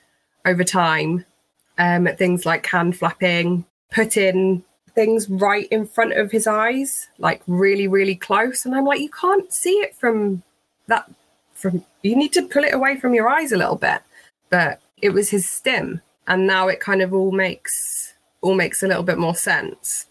over 0.47 0.65
time. 0.65 1.27
Um, 1.77 2.09
things 2.17 2.47
like 2.47 2.65
hand 2.67 2.97
flapping, 2.97 3.67
putting 3.91 4.63
things 4.95 5.29
right 5.29 5.67
in 5.73 5.87
front 5.87 6.13
of 6.13 6.31
his 6.31 6.47
eyes, 6.47 7.09
like 7.19 7.43
really, 7.49 7.89
really 7.89 8.15
close. 8.15 8.65
And 8.65 8.77
I'm 8.77 8.85
like, 8.85 9.01
you 9.01 9.11
can't 9.11 9.53
see 9.53 9.73
it 9.81 9.97
from 9.97 10.45
that 10.87 11.11
from 11.65 11.85
you 12.03 12.15
need 12.15 12.33
to 12.35 12.47
pull 12.47 12.65
it 12.65 12.75
away 12.75 13.01
from 13.01 13.15
your 13.15 13.29
eyes 13.29 13.53
a 13.53 13.57
little 13.57 13.77
bit. 13.77 14.03
But 14.51 14.81
it 15.01 15.11
was 15.11 15.31
his 15.31 15.49
stim. 15.51 16.03
And 16.27 16.47
now 16.47 16.69
it 16.69 16.81
kind 16.81 17.03
of 17.03 17.13
all 17.15 17.33
makes 17.33 18.15
all 18.43 18.55
makes 18.55 18.83
a 18.83 18.87
little 18.87 19.03
bit 19.03 19.19
more 19.19 19.35
sense. 19.35 20.07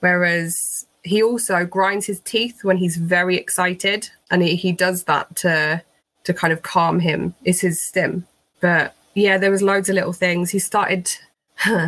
Whereas 0.00 0.86
he 1.02 1.22
also 1.22 1.64
grinds 1.64 2.06
his 2.06 2.20
teeth 2.20 2.64
when 2.64 2.76
he's 2.76 2.96
very 2.96 3.36
excited 3.36 4.10
and 4.30 4.42
he, 4.42 4.56
he 4.56 4.72
does 4.72 5.04
that 5.04 5.34
to 5.36 5.82
to 6.24 6.34
kind 6.34 6.52
of 6.52 6.62
calm 6.62 7.00
him 7.00 7.34
is 7.44 7.62
his 7.62 7.82
stim 7.82 8.26
but 8.60 8.94
yeah 9.14 9.38
there 9.38 9.50
was 9.50 9.62
loads 9.62 9.88
of 9.88 9.94
little 9.94 10.12
things 10.12 10.50
he 10.50 10.58
started 10.58 11.10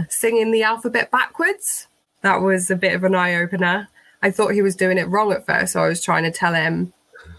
singing 0.09 0.51
the 0.51 0.63
alphabet 0.63 1.11
backwards 1.11 1.87
that 2.23 2.41
was 2.41 2.71
a 2.71 2.77
bit 2.77 2.95
of 2.95 3.05
an 3.05 3.15
eye-opener 3.15 3.87
i 4.23 4.31
thought 4.31 4.55
he 4.55 4.63
was 4.63 4.75
doing 4.75 4.97
it 4.97 5.09
wrong 5.09 5.31
at 5.31 5.45
first 5.45 5.75
so 5.75 5.83
i 5.83 5.89
was 5.89 6.03
trying 6.03 6.25
to 6.25 6.31
tell 6.31 6.55
him 6.55 6.93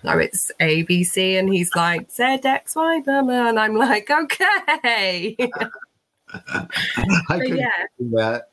no 0.03 0.17
it's 0.17 0.51
a 0.59 0.83
b 0.83 1.03
c 1.03 1.37
and 1.37 1.53
he's 1.53 1.73
like 1.75 2.11
z 2.11 2.39
x 2.43 2.75
y 2.75 3.01
blah, 3.01 3.21
blah, 3.21 3.49
and 3.49 3.59
i'm 3.59 3.75
like 3.75 4.09
okay 4.09 5.37
I 7.29 7.41
yeah 7.43 7.85
that. 8.11 8.49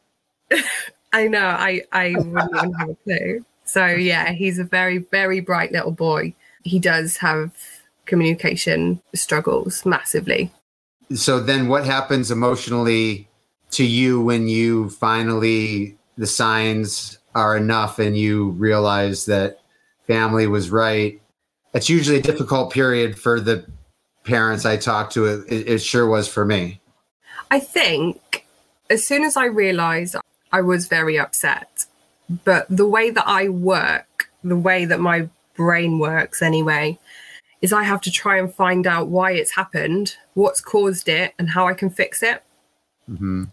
I 1.12 1.26
know. 1.26 1.46
I 1.46 1.82
I 1.92 2.14
wouldn't 2.16 2.56
even 2.56 2.72
have 2.74 2.90
a 2.90 2.94
clue. 2.96 3.44
So 3.64 3.86
yeah, 3.86 4.32
he's 4.32 4.58
a 4.58 4.64
very 4.64 4.98
very 4.98 5.40
bright 5.40 5.72
little 5.72 5.92
boy. 5.92 6.34
He 6.62 6.78
does 6.78 7.16
have 7.18 7.52
communication 8.06 9.00
struggles 9.14 9.86
massively. 9.86 10.52
So 11.14 11.40
then 11.40 11.68
what 11.68 11.84
happens 11.84 12.30
emotionally 12.30 13.28
to 13.72 13.84
you 13.84 14.20
when 14.20 14.48
you 14.48 14.90
finally 14.90 15.96
the 16.16 16.26
signs 16.26 17.18
are 17.34 17.56
enough 17.56 17.98
and 17.98 18.16
you 18.16 18.50
realize 18.50 19.24
that 19.26 19.60
family 20.06 20.46
was 20.46 20.70
right? 20.70 21.20
It's 21.72 21.88
usually 21.88 22.18
a 22.18 22.22
difficult 22.22 22.72
period 22.72 23.18
for 23.18 23.40
the 23.40 23.64
parents 24.24 24.64
I 24.64 24.76
talk 24.76 25.10
to. 25.10 25.26
It, 25.26 25.68
it 25.68 25.78
sure 25.78 26.06
was 26.06 26.28
for 26.28 26.44
me. 26.44 26.80
I 27.50 27.60
think 27.60 28.46
as 28.88 29.06
soon 29.06 29.24
as 29.24 29.36
I 29.36 29.46
realized 29.46 30.16
I 30.52 30.60
was 30.60 30.86
very 30.86 31.18
upset, 31.18 31.86
but 32.44 32.66
the 32.68 32.86
way 32.86 33.10
that 33.10 33.26
I 33.26 33.48
work, 33.48 34.30
the 34.42 34.56
way 34.56 34.84
that 34.84 35.00
my 35.00 35.28
brain 35.54 35.98
works 35.98 36.42
anyway, 36.42 36.98
is 37.60 37.72
I 37.72 37.84
have 37.84 38.00
to 38.02 38.10
try 38.10 38.38
and 38.38 38.52
find 38.52 38.86
out 38.86 39.08
why 39.08 39.32
it's 39.32 39.54
happened, 39.54 40.16
what's 40.34 40.60
caused 40.60 41.08
it, 41.08 41.34
and 41.38 41.50
how 41.50 41.68
I 41.68 41.74
can 41.74 41.90
fix 41.90 42.22
it. 42.22 42.42
hmm 43.06 43.44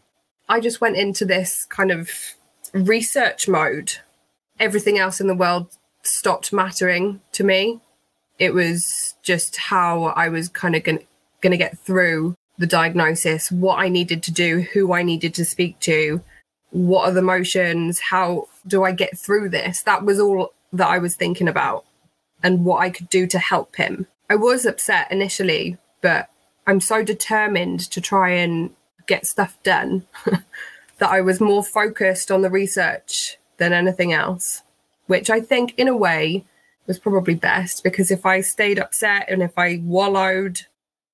I 0.49 0.61
just 0.61 0.79
went 0.79 0.95
into 0.95 1.25
this 1.25 1.65
kind 1.65 1.91
of 1.91 2.09
research 2.71 3.49
mode. 3.49 3.97
Everything 4.61 4.97
else 4.97 5.19
in 5.19 5.27
the 5.27 5.35
world 5.35 5.77
stopped 6.03 6.53
mattering 6.53 7.19
to 7.33 7.43
me. 7.43 7.81
It 8.39 8.53
was 8.53 9.15
just 9.23 9.57
how 9.57 10.05
I 10.05 10.29
was 10.29 10.49
kind 10.49 10.75
of 10.75 10.83
going 10.83 10.99
to 11.41 11.57
get 11.57 11.77
through 11.79 12.35
the 12.57 12.67
diagnosis, 12.67 13.51
what 13.51 13.79
I 13.79 13.89
needed 13.89 14.23
to 14.23 14.31
do, 14.31 14.61
who 14.61 14.93
I 14.93 15.03
needed 15.03 15.33
to 15.35 15.45
speak 15.45 15.79
to, 15.81 16.21
what 16.71 17.07
are 17.07 17.13
the 17.13 17.21
motions, 17.21 17.99
how 17.99 18.47
do 18.65 18.83
I 18.83 18.91
get 18.91 19.17
through 19.17 19.49
this? 19.49 19.83
That 19.83 20.03
was 20.03 20.19
all 20.19 20.53
that 20.73 20.87
I 20.87 20.97
was 20.97 21.15
thinking 21.15 21.47
about 21.47 21.85
and 22.43 22.65
what 22.65 22.81
I 22.81 22.89
could 22.89 23.09
do 23.09 23.27
to 23.27 23.39
help 23.39 23.75
him. 23.75 24.07
I 24.29 24.35
was 24.35 24.65
upset 24.65 25.11
initially, 25.11 25.77
but 26.01 26.29
I'm 26.65 26.81
so 26.81 27.03
determined 27.03 27.79
to 27.91 28.01
try 28.01 28.31
and 28.31 28.71
get 29.07 29.25
stuff 29.25 29.57
done 29.63 30.05
that 30.25 31.09
I 31.09 31.21
was 31.21 31.39
more 31.39 31.63
focused 31.63 32.29
on 32.29 32.41
the 32.41 32.49
research 32.49 33.37
than 33.57 33.73
anything 33.73 34.13
else, 34.13 34.63
which 35.07 35.29
I 35.29 35.39
think, 35.39 35.73
in 35.77 35.87
a 35.87 35.95
way, 35.95 36.43
was 36.87 36.97
probably 36.97 37.35
best 37.35 37.83
because 37.83 38.09
if 38.11 38.25
I 38.25 38.41
stayed 38.41 38.79
upset 38.79 39.29
and 39.29 39.43
if 39.43 39.57
I 39.57 39.81
wallowed, 39.83 40.61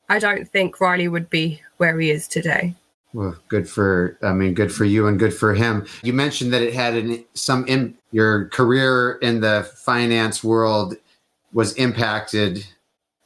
I 0.08 0.20
don't 0.20 0.48
think 0.48 0.80
Riley 0.80 1.08
would 1.08 1.30
be 1.30 1.62
where 1.78 2.00
he 2.00 2.12
is 2.12 2.28
today. 2.28 2.76
Well, 3.14 3.36
good 3.48 3.70
for 3.70 4.18
I 4.22 4.34
mean, 4.34 4.54
good 4.54 4.72
for 4.72 4.86
you 4.86 5.08
and 5.08 5.20
good 5.20 5.34
for 5.34 5.54
him. 5.54 5.86
You 6.04 6.14
mentioned 6.14 6.54
that 6.54 6.62
it 6.62 6.74
had 6.74 6.96
an, 6.96 7.26
some 7.34 7.66
in 7.68 7.96
your 8.12 8.50
career 8.50 9.20
in 9.22 9.42
the 9.42 9.70
finance 9.76 10.44
world 10.44 10.96
was 11.52 11.74
impacted 11.74 12.66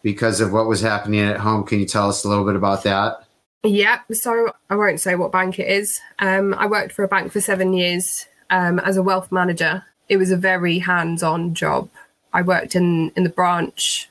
because 0.03 0.41
of 0.41 0.51
what 0.51 0.67
was 0.67 0.81
happening 0.81 1.21
at 1.21 1.37
home. 1.37 1.65
Can 1.65 1.79
you 1.79 1.85
tell 1.85 2.09
us 2.09 2.23
a 2.23 2.29
little 2.29 2.45
bit 2.45 2.55
about 2.55 2.83
that? 2.83 3.23
Yeah, 3.63 3.99
so 4.11 4.51
I 4.69 4.75
won't 4.75 4.99
say 4.99 5.15
what 5.15 5.31
bank 5.31 5.59
it 5.59 5.67
is. 5.67 5.99
Um, 6.19 6.53
I 6.53 6.67
worked 6.67 6.93
for 6.93 7.03
a 7.03 7.07
bank 7.07 7.31
for 7.31 7.41
seven 7.41 7.73
years 7.73 8.25
um, 8.49 8.79
as 8.79 8.97
a 8.97 9.03
wealth 9.03 9.31
manager. 9.31 9.83
It 10.09 10.17
was 10.17 10.31
a 10.31 10.37
very 10.37 10.79
hands 10.79 11.23
on 11.23 11.53
job, 11.53 11.89
I 12.33 12.41
worked 12.41 12.75
in 12.75 13.11
in 13.15 13.23
the 13.23 13.29
branch, 13.29 14.09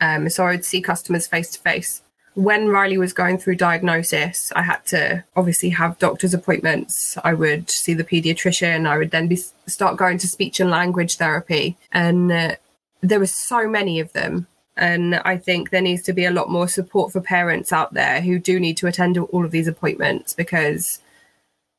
um, 0.00 0.28
so 0.28 0.44
I 0.44 0.52
would 0.52 0.64
see 0.64 0.80
customers 0.80 1.26
face 1.26 1.50
to 1.52 1.58
face. 1.58 2.02
When 2.34 2.68
Riley 2.68 2.98
was 2.98 3.12
going 3.12 3.38
through 3.38 3.56
diagnosis, 3.56 4.52
I 4.54 4.62
had 4.62 4.86
to 4.86 5.24
obviously 5.34 5.70
have 5.70 5.98
doctor's 5.98 6.34
appointments. 6.34 7.18
I 7.24 7.34
would 7.34 7.68
see 7.68 7.94
the 7.94 8.04
pediatrician. 8.04 8.86
I 8.86 8.96
would 8.96 9.10
then 9.10 9.26
be 9.26 9.36
start 9.66 9.96
going 9.96 10.18
to 10.18 10.28
speech 10.28 10.60
and 10.60 10.70
language 10.70 11.16
therapy, 11.16 11.76
and 11.92 12.30
uh, 12.30 12.56
there 13.00 13.20
were 13.20 13.26
so 13.26 13.68
many 13.68 14.00
of 14.00 14.12
them. 14.12 14.46
And 14.76 15.16
I 15.16 15.36
think 15.36 15.70
there 15.70 15.82
needs 15.82 16.02
to 16.02 16.12
be 16.12 16.24
a 16.24 16.30
lot 16.30 16.50
more 16.50 16.68
support 16.68 17.10
for 17.10 17.20
parents 17.20 17.72
out 17.72 17.94
there 17.94 18.20
who 18.20 18.38
do 18.38 18.60
need 18.60 18.76
to 18.76 18.86
attend 18.86 19.18
all 19.18 19.44
of 19.44 19.50
these 19.50 19.66
appointments 19.66 20.34
because 20.34 21.00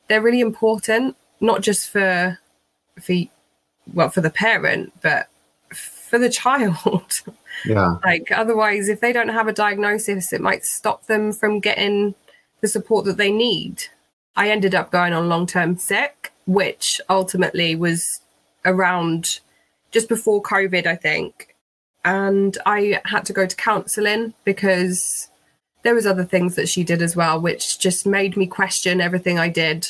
they're 0.09 0.21
really 0.21 0.41
important, 0.41 1.15
not 1.39 1.61
just 1.61 1.89
for 1.89 2.37
for 2.99 3.15
well 3.93 4.09
for 4.09 4.19
the 4.21 4.29
parent, 4.29 4.91
but 5.01 5.29
for 6.09 6.19
the 6.19 6.29
child. 6.29 7.21
Yeah. 7.65 7.95
like 8.05 8.31
otherwise, 8.31 8.87
if 8.87 9.01
they 9.01 9.11
don't 9.11 9.27
have 9.27 9.49
a 9.49 9.53
diagnosis, 9.53 10.31
it 10.31 10.39
might 10.39 10.63
stop 10.63 11.07
them 11.07 11.33
from 11.33 11.59
getting 11.59 12.15
the 12.61 12.69
support 12.69 13.03
that 13.03 13.17
they 13.17 13.31
need. 13.31 13.83
I 14.37 14.49
ended 14.49 14.73
up 14.73 14.91
going 14.91 15.11
on 15.11 15.27
long 15.27 15.45
term 15.45 15.77
sick, 15.77 16.31
which 16.45 17.01
ultimately 17.09 17.75
was 17.75 18.21
around 18.63 19.41
just 19.91 20.07
before 20.07 20.41
COVID, 20.41 20.85
I 20.87 20.95
think. 20.95 21.53
And 22.05 22.57
I 22.65 23.01
had 23.03 23.25
to 23.25 23.33
go 23.33 23.45
to 23.45 23.55
counselling 23.57 24.33
because 24.45 25.27
there 25.83 25.95
was 25.95 26.05
other 26.05 26.23
things 26.23 26.55
that 26.55 26.69
she 26.69 26.85
did 26.85 27.01
as 27.01 27.15
well, 27.15 27.41
which 27.41 27.77
just 27.77 28.05
made 28.05 28.37
me 28.37 28.47
question 28.47 29.01
everything 29.01 29.37
I 29.37 29.49
did, 29.49 29.85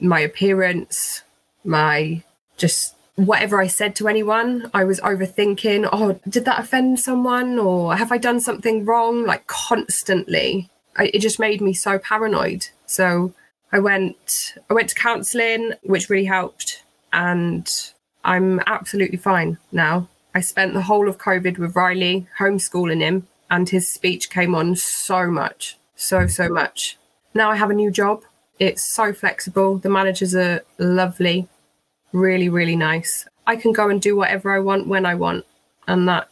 my 0.00 0.20
appearance, 0.20 1.22
my 1.64 2.22
just 2.56 2.94
whatever 3.26 3.60
I 3.60 3.66
said 3.66 3.94
to 3.96 4.08
anyone. 4.08 4.70
I 4.72 4.84
was 4.84 5.00
overthinking, 5.00 5.88
oh, 5.92 6.18
did 6.28 6.44
that 6.44 6.60
offend 6.60 7.00
someone? 7.00 7.58
Or 7.58 7.96
have 7.96 8.12
I 8.12 8.18
done 8.18 8.40
something 8.40 8.84
wrong? 8.84 9.24
Like 9.24 9.46
constantly. 9.46 10.70
I, 10.96 11.10
it 11.14 11.20
just 11.20 11.38
made 11.38 11.60
me 11.60 11.72
so 11.72 11.98
paranoid. 11.98 12.68
So 12.86 13.32
I 13.72 13.78
went 13.78 14.54
I 14.68 14.74
went 14.74 14.88
to 14.90 14.94
counselling, 14.94 15.72
which 15.82 16.10
really 16.10 16.26
helped. 16.26 16.82
And 17.12 17.68
I'm 18.24 18.60
absolutely 18.66 19.18
fine 19.18 19.58
now. 19.72 20.08
I 20.34 20.40
spent 20.40 20.74
the 20.74 20.82
whole 20.82 21.08
of 21.08 21.18
COVID 21.18 21.58
with 21.58 21.74
Riley, 21.74 22.26
homeschooling 22.38 23.00
him, 23.00 23.26
and 23.50 23.68
his 23.68 23.90
speech 23.90 24.30
came 24.30 24.54
on 24.54 24.76
so 24.76 25.28
much, 25.28 25.76
so, 25.96 26.28
so 26.28 26.48
much. 26.48 26.98
Now 27.34 27.50
I 27.50 27.56
have 27.56 27.70
a 27.70 27.74
new 27.74 27.90
job. 27.90 28.22
It's 28.58 28.82
so 28.82 29.12
flexible. 29.12 29.78
The 29.78 29.88
managers 29.88 30.34
are 30.34 30.62
lovely, 30.78 31.48
really, 32.12 32.48
really 32.48 32.76
nice. 32.76 33.26
I 33.46 33.56
can 33.56 33.72
go 33.72 33.88
and 33.88 34.00
do 34.00 34.16
whatever 34.16 34.52
I 34.54 34.58
want 34.60 34.86
when 34.88 35.06
I 35.06 35.14
want. 35.14 35.44
And 35.88 36.08
that 36.08 36.28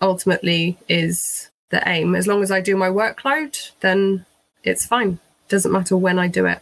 ultimately 0.00 0.78
is 0.88 1.50
the 1.70 1.86
aim. 1.88 2.14
As 2.14 2.26
long 2.26 2.42
as 2.42 2.50
I 2.50 2.60
do 2.60 2.76
my 2.76 2.88
workload, 2.88 3.70
then 3.80 4.24
it's 4.62 4.86
fine. 4.86 5.18
Doesn't 5.48 5.72
matter 5.72 5.96
when 5.96 6.18
I 6.18 6.28
do 6.28 6.46
it. 6.46 6.60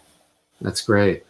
That's 0.60 0.80
great. 0.82 1.24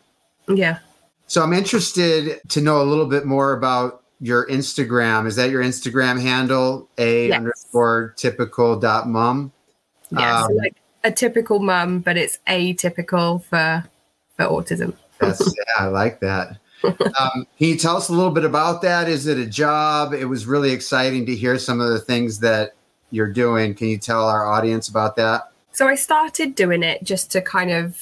Yeah. 0.49 0.79
So 1.27 1.43
I'm 1.43 1.53
interested 1.53 2.41
to 2.49 2.61
know 2.61 2.83
a 2.83 2.85
little 2.85 3.07
bit 3.07 3.25
more 3.25 3.53
about 3.53 4.03
your 4.21 4.47
Instagram. 4.47 5.27
Is 5.27 5.37
that 5.37 5.51
your 5.51 5.63
Instagram 5.63 6.21
handle? 6.21 6.89
A 6.99 7.29
Yes. 7.29 7.37
underscore 7.37 8.15
typical 8.17 8.79
dot 8.79 9.09
mum. 9.09 9.53
Yeah. 10.11 10.43
so 10.43 10.51
Um, 10.51 10.57
like 10.57 10.77
a 11.05 11.11
typical 11.11 11.59
mum, 11.59 12.01
but 12.01 12.17
it's 12.17 12.39
atypical 12.47 13.43
for 13.45 13.85
for 14.37 14.45
autism. 14.47 14.95
That's 15.19 15.41
yeah, 15.41 15.85
I 15.85 15.87
like 15.87 16.21
that. 16.21 16.59
Um, 16.85 17.47
can 17.59 17.69
you 17.69 17.77
tell 17.77 17.97
us 17.97 18.09
a 18.09 18.13
little 18.13 18.31
bit 18.31 18.45
about 18.45 18.83
that? 18.83 19.09
Is 19.09 19.27
it 19.27 19.39
a 19.39 19.47
job? 19.47 20.13
It 20.13 20.25
was 20.25 20.47
really 20.47 20.73
exciting 20.73 21.27
to 21.27 21.35
hear 21.35 21.59
some 21.59 21.81
of 21.81 21.91
the 21.91 22.01
things 22.01 22.41
that 22.41 22.75
you're 23.11 23.33
doing. 23.33 23.75
Can 23.75 23.89
you 23.89 23.99
tell 23.99 24.29
our 24.29 24.47
audience 24.47 24.89
about 24.89 25.17
that? 25.17 25.53
So 25.73 25.89
I 25.89 25.95
started 25.95 26.55
doing 26.55 26.83
it 26.83 27.05
just 27.05 27.31
to 27.33 27.41
kind 27.41 27.71
of 27.71 27.99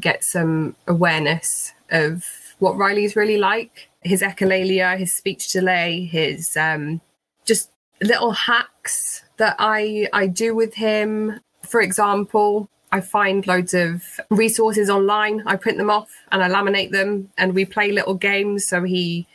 get 0.00 0.24
some 0.24 0.76
awareness 0.86 1.72
of 1.90 2.24
what 2.58 2.76
Riley's 2.76 3.16
really 3.16 3.38
like. 3.38 3.88
His 4.02 4.22
echolalia, 4.22 4.98
his 4.98 5.14
speech 5.16 5.50
delay, 5.50 6.04
his 6.04 6.56
um, 6.56 7.00
just 7.44 7.70
little 8.02 8.32
hacks 8.32 9.24
that 9.38 9.56
I 9.58 10.08
I 10.12 10.26
do 10.26 10.54
with 10.54 10.74
him. 10.74 11.40
For 11.62 11.80
example, 11.80 12.68
I 12.94 13.00
find 13.00 13.44
loads 13.44 13.74
of 13.74 14.20
resources 14.30 14.88
online. 14.88 15.42
I 15.46 15.56
print 15.56 15.78
them 15.78 15.90
off 15.90 16.10
and 16.30 16.44
I 16.44 16.48
laminate 16.48 16.92
them, 16.92 17.28
and 17.36 17.52
we 17.52 17.64
play 17.64 17.90
little 17.90 18.14
games. 18.14 18.68
So 18.68 18.84
he 18.84 19.26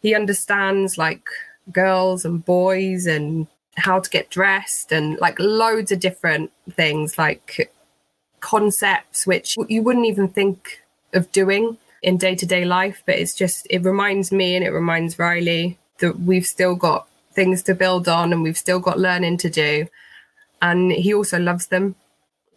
he 0.00 0.14
understands 0.14 0.96
like 0.96 1.26
girls 1.72 2.24
and 2.24 2.44
boys 2.44 3.06
and 3.06 3.48
how 3.74 3.98
to 3.98 4.08
get 4.10 4.30
dressed 4.30 4.92
and 4.92 5.18
like 5.18 5.40
loads 5.40 5.90
of 5.90 5.98
different 5.98 6.52
things 6.70 7.18
like 7.18 7.72
concepts 8.38 9.26
which 9.26 9.56
you 9.68 9.82
wouldn't 9.82 10.06
even 10.06 10.28
think 10.28 10.82
of 11.12 11.32
doing 11.32 11.78
in 12.02 12.16
day-to-day 12.16 12.64
life. 12.64 13.02
But 13.06 13.16
it's 13.16 13.34
just 13.34 13.66
it 13.68 13.82
reminds 13.82 14.30
me 14.30 14.54
and 14.54 14.64
it 14.64 14.70
reminds 14.70 15.18
riley 15.18 15.78
that 15.98 16.20
we've 16.20 16.46
still 16.46 16.76
got 16.76 17.08
things 17.32 17.60
to 17.64 17.74
build 17.74 18.06
on 18.08 18.32
and 18.32 18.44
we've 18.44 18.64
still 18.66 18.78
got 18.78 19.00
learning 19.00 19.38
to 19.38 19.50
do. 19.50 19.88
And 20.62 20.92
he 20.92 21.12
also 21.12 21.40
loves 21.40 21.66
them 21.66 21.96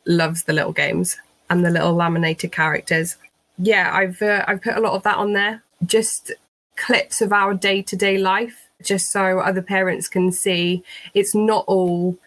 loves 0.06 0.44
the 0.44 0.54
little 0.54 0.74
games 0.74 1.18
and 1.50 1.66
the 1.66 1.70
little 1.70 1.94
laminated 1.94 2.52
characters. 2.52 3.18
Yeah 3.58 3.92
i've 3.94 4.22
uh, 4.22 4.44
i've 4.48 4.62
put 4.62 4.76
a 4.76 4.82
lot 4.82 4.94
of 4.94 5.04
that 5.04 5.18
on 5.18 5.34
there. 5.34 5.64
Just 5.86 6.32
clips 6.76 7.22
of 7.22 7.32
our 7.32 7.54
day-to-day 7.54 8.18
life 8.18 8.70
just 8.84 9.12
so 9.12 9.40
other 9.40 9.62
parents 9.62 10.08
can 10.10 10.32
see. 10.32 10.84
It's 11.14 11.36
not 11.36 11.66
all 11.68 12.18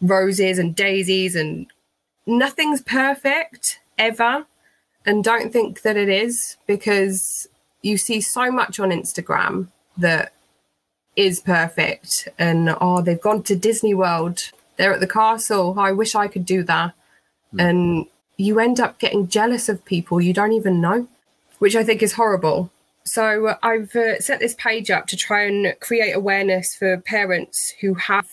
roses 0.00 0.58
and 0.58 0.74
daisies 0.74 1.34
and 1.34 1.66
nothing's 2.26 2.82
perfect 2.82 3.80
ever. 3.98 4.46
And 5.06 5.22
don't 5.22 5.52
think 5.52 5.82
that 5.82 5.96
it 5.96 6.08
is 6.08 6.56
because 6.66 7.46
you 7.82 7.98
see 7.98 8.20
so 8.20 8.50
much 8.50 8.80
on 8.80 8.90
Instagram 8.90 9.68
that 9.98 10.32
is 11.14 11.40
perfect 11.40 12.26
and 12.38 12.74
oh 12.80 13.00
they've 13.00 13.20
gone 13.20 13.42
to 13.44 13.56
Disney 13.56 13.94
World. 13.94 14.50
They're 14.76 14.94
at 14.94 15.00
the 15.00 15.06
castle. 15.06 15.78
I 15.78 15.92
wish 15.92 16.14
I 16.14 16.26
could 16.26 16.44
do 16.44 16.62
that 16.64 16.94
and 17.60 18.06
you 18.36 18.58
end 18.58 18.80
up 18.80 18.98
getting 18.98 19.28
jealous 19.28 19.68
of 19.68 19.84
people 19.84 20.20
you 20.20 20.32
don't 20.32 20.52
even 20.52 20.80
know 20.80 21.06
which 21.58 21.76
I 21.76 21.84
think 21.84 22.02
is 22.02 22.12
horrible 22.12 22.70
so 23.04 23.48
uh, 23.48 23.56
I've 23.62 23.94
uh, 23.94 24.18
set 24.20 24.40
this 24.40 24.54
page 24.54 24.90
up 24.90 25.06
to 25.08 25.16
try 25.16 25.44
and 25.44 25.74
create 25.80 26.12
awareness 26.12 26.74
for 26.74 26.96
parents 26.98 27.74
who 27.80 27.94
have 27.94 28.26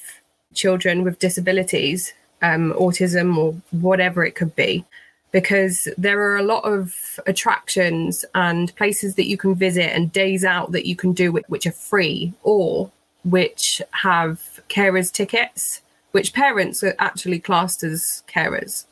children 0.53 1.03
with 1.03 1.19
disabilities, 1.19 2.13
um, 2.41 2.73
autism, 2.73 3.37
or 3.37 3.53
whatever 3.71 4.25
it 4.25 4.35
could 4.35 4.55
be, 4.55 4.85
because 5.31 5.87
there 5.97 6.21
are 6.21 6.37
a 6.37 6.43
lot 6.43 6.63
of 6.63 7.19
attractions 7.27 8.23
and 8.33 8.75
places 8.75 9.15
that 9.15 9.27
you 9.27 9.37
can 9.37 9.55
visit 9.55 9.93
and 9.93 10.11
days 10.11 10.43
out 10.43 10.71
that 10.71 10.85
you 10.85 10.95
can 10.95 11.11
do 11.13 11.31
whi- 11.31 11.43
which 11.47 11.67
are 11.67 11.71
free 11.71 12.33
or 12.43 12.91
which 13.23 13.81
have 13.91 14.61
carers 14.69 15.11
tickets, 15.11 15.81
which 16.11 16.33
parents 16.33 16.81
are 16.81 16.95
actually 16.97 17.39
classed 17.39 17.83
as 17.83 18.23
carers. 18.27 18.85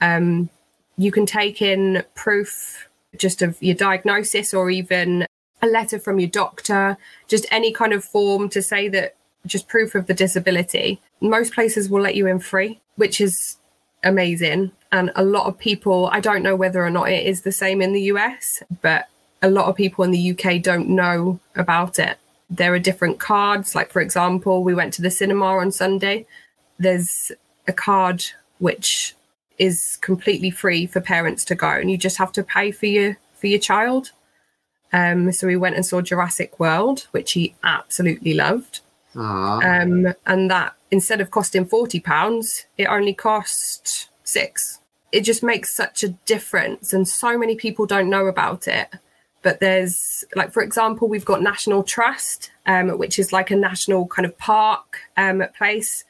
Um, 0.00 0.48
you 0.96 1.12
can 1.12 1.26
take 1.26 1.62
in 1.62 2.04
proof 2.14 2.88
just 3.16 3.42
of 3.42 3.60
your 3.62 3.74
diagnosis 3.74 4.52
or 4.52 4.70
even 4.70 5.26
a 5.62 5.66
letter 5.66 5.98
from 5.98 6.20
your 6.20 6.28
doctor, 6.28 6.96
just 7.26 7.46
any 7.50 7.72
kind 7.72 7.92
of 7.92 8.04
form 8.04 8.48
to 8.50 8.62
say 8.62 8.88
that 8.88 9.16
just 9.46 9.68
proof 9.68 9.94
of 9.94 10.06
the 10.06 10.14
disability. 10.14 11.00
Most 11.20 11.54
places 11.54 11.88
will 11.88 12.00
let 12.00 12.14
you 12.14 12.26
in 12.26 12.38
free, 12.38 12.80
which 12.96 13.20
is 13.20 13.56
amazing. 14.04 14.72
And 14.92 15.10
a 15.16 15.24
lot 15.24 15.46
of 15.46 15.58
people, 15.58 16.08
I 16.12 16.20
don't 16.20 16.42
know 16.42 16.56
whether 16.56 16.84
or 16.84 16.90
not 16.90 17.10
it 17.10 17.26
is 17.26 17.42
the 17.42 17.52
same 17.52 17.82
in 17.82 17.92
the 17.92 18.02
US, 18.02 18.62
but 18.82 19.08
a 19.42 19.50
lot 19.50 19.66
of 19.66 19.76
people 19.76 20.04
in 20.04 20.10
the 20.10 20.30
UK 20.32 20.62
don't 20.62 20.88
know 20.88 21.40
about 21.56 21.98
it. 21.98 22.18
There 22.50 22.72
are 22.74 22.78
different 22.78 23.18
cards. 23.18 23.74
Like, 23.74 23.92
for 23.92 24.00
example, 24.00 24.64
we 24.64 24.74
went 24.74 24.94
to 24.94 25.02
the 25.02 25.10
cinema 25.10 25.46
on 25.46 25.70
Sunday. 25.70 26.26
There's 26.78 27.30
a 27.66 27.72
card 27.72 28.24
which 28.58 29.14
is 29.58 29.98
completely 30.00 30.50
free 30.50 30.86
for 30.86 31.00
parents 31.00 31.44
to 31.46 31.54
go, 31.54 31.70
and 31.70 31.90
you 31.90 31.98
just 31.98 32.18
have 32.18 32.32
to 32.32 32.42
pay 32.42 32.70
for 32.70 32.86
your 32.86 33.18
for 33.34 33.46
your 33.46 33.58
child. 33.58 34.12
Um, 34.92 35.32
so 35.32 35.46
we 35.46 35.56
went 35.56 35.76
and 35.76 35.84
saw 35.84 36.00
Jurassic 36.00 36.58
World, 36.58 37.08
which 37.10 37.32
he 37.32 37.54
absolutely 37.62 38.34
loved. 38.34 38.80
Um, 39.62 40.14
and 40.26 40.50
that 40.50 40.74
instead 40.90 41.20
of 41.20 41.30
costing 41.30 41.66
forty 41.66 42.00
pounds, 42.00 42.66
it 42.76 42.86
only 42.86 43.14
cost 43.14 44.10
six. 44.24 44.80
It 45.10 45.22
just 45.22 45.42
makes 45.42 45.74
such 45.74 46.04
a 46.04 46.08
difference, 46.26 46.92
and 46.92 47.08
so 47.08 47.38
many 47.38 47.56
people 47.56 47.86
don't 47.86 48.10
know 48.10 48.26
about 48.26 48.68
it. 48.68 48.88
But 49.42 49.60
there's 49.60 50.24
like, 50.34 50.52
for 50.52 50.62
example, 50.62 51.08
we've 51.08 51.24
got 51.24 51.42
National 51.42 51.82
Trust, 51.82 52.50
um, 52.66 52.90
which 52.98 53.18
is 53.18 53.32
like 53.32 53.50
a 53.50 53.56
national 53.56 54.06
kind 54.08 54.26
of 54.26 54.36
park 54.36 54.98
um, 55.16 55.42
place. 55.56 56.04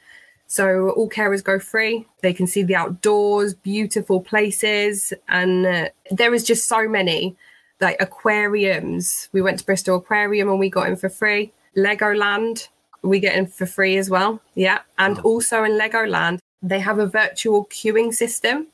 So 0.49 0.89
all 0.89 1.07
carers 1.07 1.43
go 1.43 1.59
free. 1.59 2.07
They 2.21 2.33
can 2.33 2.47
see 2.47 2.63
the 2.63 2.75
outdoors, 2.75 3.53
beautiful 3.53 4.19
places, 4.19 5.13
and 5.27 5.65
uh, 5.65 5.89
there 6.09 6.33
is 6.33 6.43
just 6.43 6.67
so 6.67 6.87
many 6.89 7.37
like 7.79 8.01
aquariums. 8.01 9.29
We 9.31 9.43
went 9.43 9.59
to 9.59 9.65
Bristol 9.65 9.97
Aquarium 9.97 10.49
and 10.49 10.59
we 10.59 10.69
got 10.69 10.87
in 10.87 10.95
for 10.95 11.07
free. 11.07 11.53
Legoland, 11.77 12.67
we 13.03 13.19
get 13.19 13.35
in 13.35 13.45
for 13.45 13.67
free 13.67 13.97
as 13.97 14.09
well. 14.09 14.41
Yeah. 14.55 14.79
And 14.97 15.19
also 15.19 15.63
in 15.63 15.73
Legoland, 15.73 16.39
they 16.63 16.79
have 16.79 16.97
a 16.97 17.07
virtual 17.07 17.65
queuing 17.65 18.13
system 18.13 18.67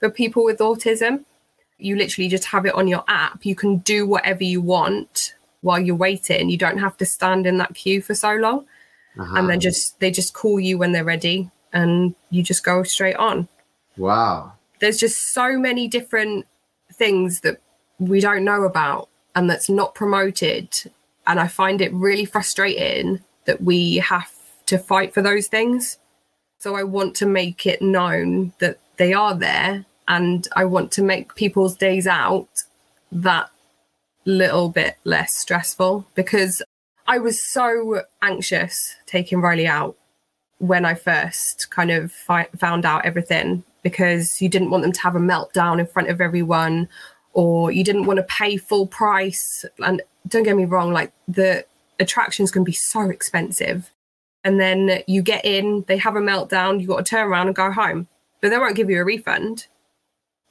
for 0.00 0.10
people 0.10 0.44
with 0.44 0.58
autism. 0.58 1.24
You 1.78 1.96
literally 1.96 2.28
just 2.28 2.44
have 2.46 2.66
it 2.66 2.74
on 2.74 2.88
your 2.88 3.04
app. 3.06 3.46
You 3.46 3.54
can 3.54 3.78
do 3.78 4.04
whatever 4.06 4.44
you 4.44 4.60
want 4.60 5.34
while 5.62 5.78
you're 5.78 5.96
waiting. 5.96 6.50
You 6.50 6.58
don't 6.58 6.78
have 6.78 6.96
to 6.98 7.06
stand 7.06 7.46
in 7.46 7.56
that 7.58 7.74
queue 7.74 8.02
for 8.02 8.14
so 8.14 8.34
long. 8.34 8.66
Uh-huh. 9.20 9.36
And 9.36 9.50
then 9.50 9.60
just 9.60 10.00
they 10.00 10.10
just 10.10 10.32
call 10.32 10.58
you 10.58 10.78
when 10.78 10.92
they're 10.92 11.04
ready 11.04 11.50
and 11.72 12.14
you 12.30 12.42
just 12.42 12.64
go 12.64 12.82
straight 12.82 13.16
on. 13.16 13.48
wow. 13.96 14.54
There's 14.80 14.98
just 14.98 15.34
so 15.34 15.58
many 15.58 15.88
different 15.88 16.46
things 16.94 17.40
that 17.40 17.60
we 17.98 18.18
don't 18.18 18.44
know 18.44 18.64
about 18.64 19.10
and 19.36 19.48
that's 19.48 19.68
not 19.68 19.94
promoted. 19.94 20.70
And 21.26 21.38
I 21.38 21.48
find 21.48 21.82
it 21.82 21.92
really 21.92 22.24
frustrating 22.24 23.20
that 23.44 23.62
we 23.62 23.96
have 23.96 24.32
to 24.66 24.78
fight 24.78 25.12
for 25.12 25.20
those 25.20 25.48
things. 25.48 25.98
So 26.58 26.76
I 26.76 26.82
want 26.84 27.14
to 27.16 27.26
make 27.26 27.66
it 27.66 27.82
known 27.82 28.54
that 28.58 28.78
they 28.96 29.12
are 29.12 29.34
there 29.34 29.84
and 30.08 30.48
I 30.56 30.64
want 30.64 30.92
to 30.92 31.02
make 31.02 31.34
people's 31.34 31.76
days 31.76 32.06
out 32.06 32.48
that 33.12 33.50
little 34.24 34.70
bit 34.70 34.96
less 35.04 35.34
stressful 35.34 36.06
because 36.14 36.62
I 37.10 37.18
was 37.18 37.44
so 37.44 38.04
anxious 38.22 38.94
taking 39.04 39.40
Riley 39.40 39.66
out 39.66 39.96
when 40.58 40.84
I 40.84 40.94
first 40.94 41.68
kind 41.68 41.90
of 41.90 42.12
fi- 42.12 42.48
found 42.56 42.86
out 42.86 43.04
everything 43.04 43.64
because 43.82 44.40
you 44.40 44.48
didn't 44.48 44.70
want 44.70 44.84
them 44.84 44.92
to 44.92 45.00
have 45.00 45.16
a 45.16 45.18
meltdown 45.18 45.80
in 45.80 45.88
front 45.88 46.08
of 46.08 46.20
everyone 46.20 46.88
or 47.32 47.72
you 47.72 47.82
didn't 47.82 48.04
want 48.04 48.18
to 48.18 48.22
pay 48.22 48.56
full 48.56 48.86
price. 48.86 49.64
And 49.84 50.02
don't 50.28 50.44
get 50.44 50.54
me 50.54 50.66
wrong, 50.66 50.92
like 50.92 51.12
the 51.26 51.66
attractions 51.98 52.52
can 52.52 52.62
be 52.62 52.70
so 52.70 53.10
expensive. 53.10 53.90
And 54.44 54.60
then 54.60 55.02
you 55.08 55.20
get 55.20 55.44
in, 55.44 55.84
they 55.88 55.96
have 55.96 56.14
a 56.14 56.20
meltdown, 56.20 56.78
you've 56.78 56.90
got 56.90 57.04
to 57.04 57.10
turn 57.10 57.26
around 57.26 57.48
and 57.48 57.56
go 57.56 57.72
home, 57.72 58.06
but 58.40 58.50
they 58.50 58.58
won't 58.58 58.76
give 58.76 58.88
you 58.88 59.00
a 59.00 59.04
refund. 59.04 59.66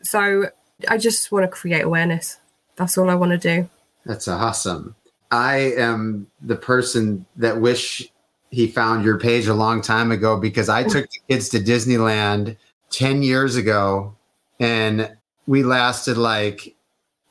So 0.02 0.50
I 0.90 0.98
just 0.98 1.32
want 1.32 1.44
to 1.44 1.48
create 1.48 1.86
awareness. 1.86 2.38
That's 2.76 2.98
all 2.98 3.10
I 3.10 3.16
want 3.16 3.32
to 3.32 3.38
do. 3.38 3.70
That's 4.06 4.28
awesome. 4.28 4.98
I 5.32 5.74
am 5.78 6.28
the 6.42 6.56
person 6.56 7.26
that 7.36 7.60
wish 7.60 8.12
he 8.52 8.68
found 8.68 9.06
your 9.06 9.20
page 9.20 9.48
a 9.48 9.54
long 9.54 9.82
time 9.82 10.12
ago 10.12 10.38
because 10.38 10.70
I 10.70 10.84
took 10.84 11.10
the 11.10 11.20
kids 11.30 11.50
to 11.50 11.60
Disneyland 11.60 12.58
10 12.90 13.22
years 13.22 13.56
ago 13.56 14.16
and 14.60 15.16
we 15.46 15.64
lasted 15.64 16.18
like 16.18 16.76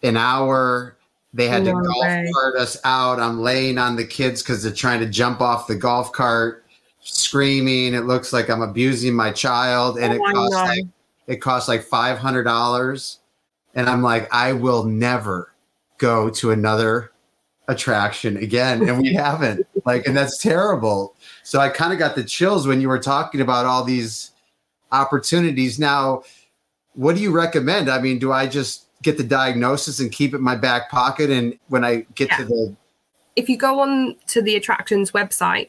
an 0.02 0.16
hour. 0.16 0.96
They 1.34 1.48
had 1.48 1.64
to 1.64 1.72
golf 1.72 1.87
way. 2.02 2.30
cart 2.32 2.56
us 2.56 2.78
out. 2.84 3.20
I'm 3.20 3.40
laying 3.40 3.78
on 3.78 3.96
the 3.96 4.04
kids 4.04 4.42
because 4.42 4.62
they're 4.62 4.72
trying 4.72 5.00
to 5.00 5.06
jump 5.06 5.40
off 5.40 5.66
the 5.66 5.74
golf 5.74 6.12
cart, 6.12 6.64
screaming. 7.00 7.94
It 7.94 8.06
looks 8.06 8.32
like 8.32 8.48
I'm 8.48 8.62
abusing 8.62 9.14
my 9.14 9.30
child, 9.30 9.98
and 9.98 10.12
it 10.12 10.20
Oh, 10.20 10.24
I 10.24 10.32
costs 10.32 10.54
like 10.54 10.84
it 11.26 11.37
costs 11.37 11.68
like 11.68 11.82
five 11.82 12.18
hundred 12.18 12.44
dollars. 12.44 13.18
And 13.74 13.88
I'm 13.88 14.02
like, 14.02 14.32
I 14.32 14.54
will 14.54 14.84
never 14.84 15.52
go 15.98 16.30
to 16.30 16.50
another 16.50 17.12
attraction 17.68 18.37
again. 18.37 18.88
And 18.88 19.00
we 19.00 19.14
haven't. 19.14 19.66
Like, 19.85 20.07
and 20.07 20.16
that's 20.16 20.38
terrible. 20.38 21.14
So 21.42 21.61
I 21.61 21.68
kind 21.68 21.92
of 21.92 21.98
got 21.98 22.16
the 22.16 22.24
chills 22.24 22.66
when 22.66 22.81
you 22.81 22.88
were 22.88 22.98
talking 22.98 23.40
about 23.40 23.66
all 23.66 23.85
these 23.85 24.33
opportunities. 24.90 25.78
Now, 25.78 26.22
what 26.94 27.14
do 27.14 27.22
you 27.22 27.31
recommend? 27.31 27.88
I 27.88 28.00
mean, 28.00 28.18
do 28.18 28.33
I 28.33 28.48
just 28.48 28.87
get 29.02 29.16
the 29.16 29.24
diagnosis 29.24 30.00
and 30.00 30.11
keep 30.11 30.35
it 30.35 30.38
in 30.38 30.42
my 30.42 30.57
back 30.57 30.90
pocket? 30.90 31.31
And 31.31 31.57
when 31.68 31.85
I 31.85 32.07
get 32.14 32.31
to 32.33 32.44
the 32.44 32.76
if 33.38 33.48
you 33.48 33.57
go 33.57 33.78
on 33.78 34.16
to 34.26 34.42
the 34.42 34.57
attractions 34.57 35.12
website 35.12 35.68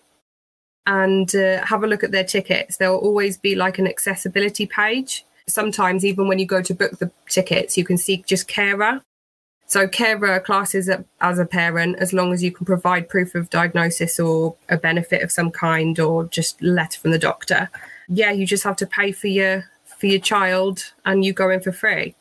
and 0.88 1.36
uh, 1.36 1.64
have 1.64 1.84
a 1.84 1.88
look 1.88 2.04
at 2.04 2.12
their 2.12 2.24
tickets, 2.24 2.78
there 2.78 2.90
will 2.90 2.98
always 2.98 3.38
be 3.38 3.54
like 3.54 3.78
an 3.78 3.88
accessibility 3.88 4.66
page. 4.66 5.24
Sometimes, 5.48 6.04
even 6.04 6.28
when 6.28 6.40
you 6.40 6.48
go 6.48 6.64
to 6.64 6.74
book 6.74 6.98
the 6.98 7.12
tickets, 7.28 7.78
you 7.78 7.86
can 7.86 7.98
see 7.98 8.24
just 8.26 8.48
carer. 8.48 9.02
So, 9.70 9.88
carer 9.88 10.32
uh, 10.32 10.40
classes 10.40 10.90
as 11.22 11.38
a 11.38 11.46
parent 11.46 11.98
as 12.00 12.12
long 12.12 12.34
as 12.34 12.42
you 12.42 12.52
can 12.52 12.66
provide 12.66 13.08
proof 13.08 13.36
of 13.36 13.52
diagnosis 13.52 14.20
or 14.20 14.56
a 14.68 14.78
benefit 14.78 15.22
of 15.22 15.32
some 15.32 15.52
kind 15.52 16.00
or 16.00 16.26
just 16.26 16.60
letter 16.60 17.00
from 17.00 17.12
the 17.12 17.20
doctor. 17.20 17.70
Yeah, 18.08 18.32
you 18.32 18.48
just 18.48 18.64
have 18.64 18.78
to 18.78 18.88
pay 18.88 19.12
for 19.12 19.28
your 19.28 19.66
for 19.86 20.08
your 20.08 20.20
child 20.20 20.92
and 21.06 21.24
you 21.24 21.34
go 21.34 21.52
in 21.52 21.60
for 21.62 21.72
free. 21.72 22.16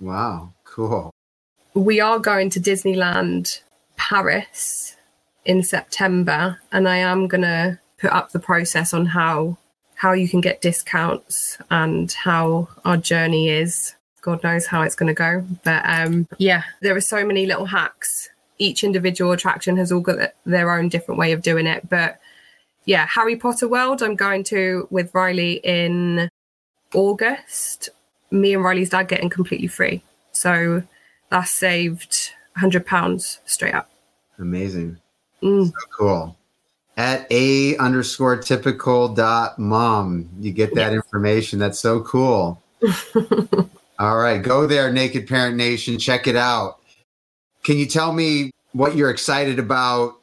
wow, 0.00 0.52
cool. 0.64 1.12
we 1.74 2.00
are 2.00 2.18
going 2.18 2.50
to 2.50 2.60
Disneyland 2.60 3.60
Paris 3.96 4.96
in 5.44 5.62
September, 5.62 6.58
and 6.72 6.88
I 6.88 6.96
am 6.96 7.28
gonna 7.28 7.80
put 7.96 8.10
up 8.10 8.32
the 8.32 8.40
process 8.40 8.92
on 8.92 9.06
how 9.06 9.56
how 9.94 10.14
you 10.14 10.28
can 10.28 10.40
get 10.40 10.60
discounts 10.60 11.58
and 11.70 12.10
how 12.10 12.66
our 12.84 12.96
journey 12.96 13.50
is. 13.50 13.94
God 14.22 14.42
knows 14.42 14.66
how 14.66 14.82
it's 14.82 14.94
gonna 14.94 15.14
go, 15.14 15.44
but 15.64 15.82
um, 15.86 16.26
yeah, 16.38 16.62
there 16.80 16.96
are 16.96 17.00
so 17.00 17.24
many 17.24 17.44
little 17.44 17.66
hacks. 17.66 18.30
Each 18.58 18.82
individual 18.82 19.32
attraction 19.32 19.76
has 19.76 19.92
all 19.92 20.00
got 20.00 20.32
their 20.46 20.72
own 20.72 20.88
different 20.88 21.18
way 21.18 21.32
of 21.32 21.42
doing 21.42 21.66
it, 21.66 21.88
but 21.88 22.18
yeah, 22.84 23.06
Harry 23.06 23.36
Potter 23.36 23.68
World. 23.68 24.02
I'm 24.02 24.16
going 24.16 24.44
to 24.44 24.88
with 24.90 25.14
Riley 25.14 25.60
in 25.64 26.28
August. 26.94 27.90
Me 28.30 28.54
and 28.54 28.64
Riley's 28.64 28.90
dad 28.90 29.08
getting 29.08 29.30
completely 29.30 29.68
free. 29.68 30.02
So 30.32 30.82
that 31.30 31.48
saved 31.48 32.32
hundred 32.56 32.86
pounds 32.86 33.40
straight 33.44 33.74
up. 33.74 33.90
Amazing. 34.38 34.98
Mm. 35.42 35.66
So 35.66 35.86
cool. 35.96 36.36
At 36.96 37.26
a 37.30 37.76
underscore 37.76 38.36
typical 38.36 39.08
dot 39.08 39.58
mom. 39.58 40.28
You 40.40 40.52
get 40.52 40.74
that 40.74 40.92
information. 40.92 41.58
That's 41.58 41.80
so 41.80 42.00
cool. 42.00 42.60
All 44.02 44.16
right. 44.16 44.42
Go 44.42 44.66
there, 44.66 44.92
Naked 44.92 45.28
Parent 45.28 45.56
Nation. 45.56 45.96
Check 45.96 46.26
it 46.26 46.34
out. 46.34 46.80
Can 47.62 47.76
you 47.76 47.86
tell 47.86 48.12
me 48.12 48.50
what 48.72 48.96
you're 48.96 49.10
excited 49.10 49.60
about 49.60 50.14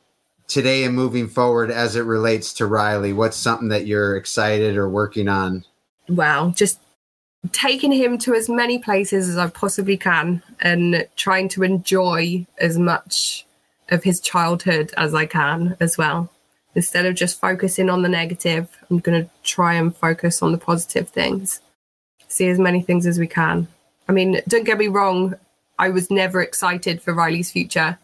today 0.50 0.84
and 0.84 0.94
moving 0.94 1.30
forward 1.30 1.72
as 1.72 1.96
it 1.96 2.02
relates 2.02 2.52
to 2.56 2.65
Riley? 2.65 3.13
What's 3.13 3.38
something 3.38 3.70
that 3.70 3.88
you're 3.88 4.18
excited 4.18 4.76
or 4.76 4.89
working 4.89 5.30
on? 5.30 5.63
Wow, 6.10 6.52
just 6.54 6.82
taking 7.54 7.94
him 7.94 8.18
to 8.18 8.36
as 8.36 8.50
many 8.50 8.80
places 8.80 9.30
as 9.30 9.38
I 9.38 9.48
possibly 9.48 9.96
can 9.96 10.44
and 10.60 11.08
trying 11.15 11.48
to 11.48 11.63
enjoy 11.63 12.46
as 12.58 12.78
much 12.78 13.46
of 13.88 14.04
his 14.04 14.20
childhood 14.20 14.92
as 14.98 15.13
I 15.13 15.26
can 15.26 15.78
as 15.80 15.98
well. 15.98 16.30
Instead 16.76 17.06
of 17.06 17.15
just 17.15 17.39
focusing 17.39 17.89
on 17.89 18.02
the 18.02 18.10
negative, 18.10 18.68
I'm 18.89 19.00
going 19.00 19.24
to 19.24 19.30
try 19.44 19.76
and 19.76 19.96
focus 19.96 20.42
on 20.42 20.52
the 20.52 20.58
positive 20.58 21.08
things. 21.08 21.62
See 22.30 22.48
as 22.48 22.60
many 22.60 22.82
things 22.82 23.06
as 23.06 23.20
we 23.20 23.28
can. 23.28 23.68
I 24.08 24.12
mean, 24.12 24.42
don't 24.48 24.65
get 24.65 24.78
me 24.78 24.88
wrong, 24.88 25.36
I 25.78 25.89
was 25.89 26.12
never 26.12 26.42
excited 26.42 27.02
for 27.02 27.13
Riley's 27.13 27.52
future. 27.52 27.98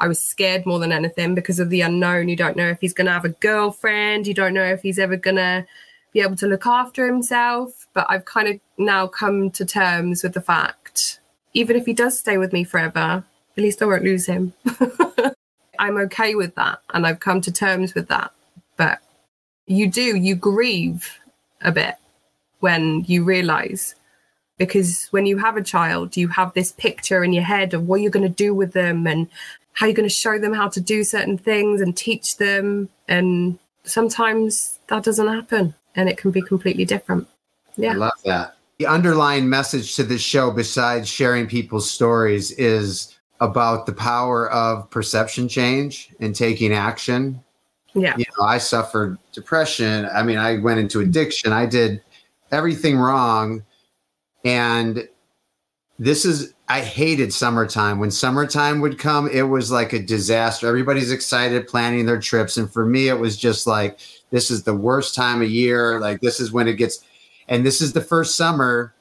I 0.00 0.08
was 0.08 0.18
scared 0.18 0.66
more 0.66 0.80
than 0.80 0.90
anything 0.90 1.34
because 1.34 1.60
of 1.60 1.70
the 1.70 1.82
unknown. 1.82 2.28
You 2.28 2.36
don't 2.36 2.56
know 2.56 2.68
if 2.68 2.80
he's 2.80 2.92
going 2.92 3.06
to 3.06 3.12
have 3.12 3.24
a 3.24 3.30
girlfriend, 3.30 4.26
you 4.26 4.34
don't 4.34 4.54
know 4.54 4.64
if 4.64 4.82
he's 4.82 4.98
ever 4.98 5.16
going 5.16 5.36
to 5.36 5.64
be 6.12 6.20
able 6.20 6.36
to 6.36 6.46
look 6.46 6.66
after 6.66 7.06
himself. 7.06 7.86
But 7.94 8.06
I've 8.08 8.24
kind 8.24 8.48
of 8.48 8.60
now 8.78 9.06
come 9.06 9.50
to 9.52 9.64
terms 9.64 10.22
with 10.24 10.32
the 10.32 10.40
fact, 10.40 11.20
even 11.54 11.76
if 11.76 11.86
he 11.86 11.92
does 11.92 12.18
stay 12.18 12.38
with 12.38 12.52
me 12.52 12.64
forever, 12.64 13.24
at 13.56 13.62
least 13.62 13.80
I 13.82 13.86
won't 13.86 14.02
lose 14.02 14.26
him. 14.26 14.52
I'm 15.78 15.96
okay 15.98 16.34
with 16.34 16.54
that. 16.56 16.80
And 16.92 17.06
I've 17.06 17.20
come 17.20 17.40
to 17.42 17.52
terms 17.52 17.94
with 17.94 18.08
that. 18.08 18.32
But 18.76 19.00
you 19.66 19.88
do, 19.88 20.16
you 20.16 20.34
grieve 20.34 21.18
a 21.60 21.70
bit 21.70 21.94
when 22.62 23.02
you 23.06 23.24
realize 23.24 23.96
because 24.56 25.08
when 25.10 25.26
you 25.26 25.36
have 25.38 25.56
a 25.56 25.62
child, 25.62 26.16
you 26.16 26.28
have 26.28 26.54
this 26.54 26.70
picture 26.72 27.24
in 27.24 27.32
your 27.32 27.42
head 27.42 27.74
of 27.74 27.88
what 27.88 28.00
you're 28.00 28.12
going 28.12 28.28
to 28.28 28.34
do 28.44 28.54
with 28.54 28.72
them 28.72 29.06
and 29.08 29.28
how 29.72 29.86
you're 29.86 29.94
going 29.94 30.08
to 30.08 30.14
show 30.14 30.38
them 30.38 30.52
how 30.52 30.68
to 30.68 30.80
do 30.80 31.02
certain 31.02 31.36
things 31.36 31.80
and 31.80 31.96
teach 31.96 32.36
them. 32.36 32.88
And 33.08 33.58
sometimes 33.82 34.78
that 34.86 35.02
doesn't 35.02 35.26
happen 35.26 35.74
and 35.96 36.08
it 36.08 36.16
can 36.16 36.30
be 36.30 36.40
completely 36.40 36.84
different. 36.84 37.26
Yeah. 37.76 37.92
I 37.92 37.94
love 37.94 38.22
that. 38.24 38.56
The 38.78 38.86
underlying 38.86 39.48
message 39.48 39.96
to 39.96 40.04
this 40.04 40.22
show, 40.22 40.52
besides 40.52 41.08
sharing 41.08 41.48
people's 41.48 41.90
stories, 41.90 42.52
is 42.52 43.16
about 43.40 43.86
the 43.86 43.92
power 43.92 44.48
of 44.50 44.88
perception 44.90 45.48
change 45.48 46.10
and 46.20 46.36
taking 46.36 46.72
action. 46.72 47.42
Yeah. 47.94 48.16
You 48.16 48.24
know, 48.38 48.44
I 48.44 48.58
suffered 48.58 49.18
depression. 49.32 50.08
I 50.14 50.22
mean, 50.22 50.38
I 50.38 50.58
went 50.58 50.78
into 50.78 51.00
addiction. 51.00 51.52
I 51.52 51.66
did 51.66 52.00
everything 52.52 52.98
wrong. 52.98 53.64
And 54.44 55.08
this 55.98 56.24
is, 56.24 56.54
I 56.68 56.80
hated 56.80 57.32
summertime. 57.32 57.98
When 57.98 58.10
summertime 58.10 58.80
would 58.80 58.98
come, 58.98 59.28
it 59.28 59.42
was 59.42 59.70
like 59.70 59.92
a 59.92 59.98
disaster. 59.98 60.66
Everybody's 60.66 61.10
excited 61.10 61.66
planning 61.66 62.06
their 62.06 62.20
trips. 62.20 62.56
And 62.56 62.72
for 62.72 62.86
me, 62.86 63.08
it 63.08 63.18
was 63.18 63.36
just 63.36 63.66
like, 63.66 63.98
this 64.30 64.50
is 64.50 64.62
the 64.62 64.74
worst 64.74 65.14
time 65.14 65.42
of 65.42 65.50
year. 65.50 65.98
Like, 66.00 66.20
this 66.20 66.40
is 66.40 66.52
when 66.52 66.68
it 66.68 66.74
gets, 66.74 67.04
and 67.48 67.64
this 67.64 67.80
is 67.80 67.92
the 67.92 68.00
first 68.00 68.36
summer 68.36 68.94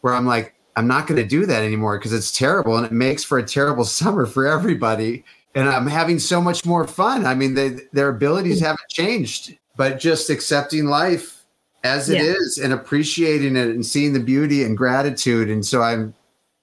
where 0.00 0.14
I'm 0.14 0.26
like, 0.26 0.54
I'm 0.76 0.86
not 0.86 1.06
going 1.06 1.20
to 1.20 1.26
do 1.26 1.46
that 1.46 1.62
anymore 1.62 1.98
because 1.98 2.12
it's 2.12 2.30
terrible 2.30 2.76
and 2.76 2.84
it 2.84 2.92
makes 2.92 3.24
for 3.24 3.38
a 3.38 3.42
terrible 3.46 3.84
summer 3.86 4.26
for 4.26 4.46
everybody. 4.46 5.24
and 5.54 5.68
I'm 5.68 5.86
having 5.86 6.18
so 6.18 6.40
much 6.40 6.66
more 6.66 6.86
fun. 6.86 7.24
I 7.24 7.34
mean, 7.34 7.54
they, 7.54 7.78
their 7.92 8.10
abilities 8.10 8.60
haven't 8.60 8.88
changed, 8.90 9.56
but 9.76 9.98
just 9.98 10.28
accepting 10.28 10.86
life 10.86 11.35
as 11.84 12.08
it 12.10 12.16
Yeah. 12.18 12.34
is 12.38 12.58
and 12.58 12.72
appreciating 12.72 13.56
it 13.56 13.68
and 13.68 13.84
seeing 13.84 14.12
the 14.12 14.20
beauty 14.20 14.62
and 14.64 14.76
gratitude. 14.76 15.48
And 15.50 15.64
so 15.64 15.82
I'm 15.82 16.14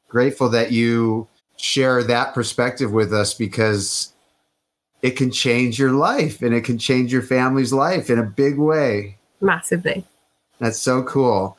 grateful 0.09 0.49
that 0.49 0.71
you 0.71 1.27
share 1.57 2.03
that 2.03 2.33
perspective 2.33 2.91
with 2.91 3.13
us 3.13 3.33
because 3.33 4.11
it 5.01 5.11
can 5.11 5.31
change 5.31 5.79
your 5.79 5.91
life 5.91 6.41
and 6.41 6.53
it 6.53 6.61
can 6.63 6.77
change 6.77 7.11
your 7.11 7.21
family's 7.21 7.73
life 7.73 8.09
in 8.09 8.19
a 8.19 8.23
big 8.23 8.57
way. 8.57 9.17
Massively. 9.41 10.05
That's 10.59 10.79
so 10.79 11.03
cool. 11.03 11.57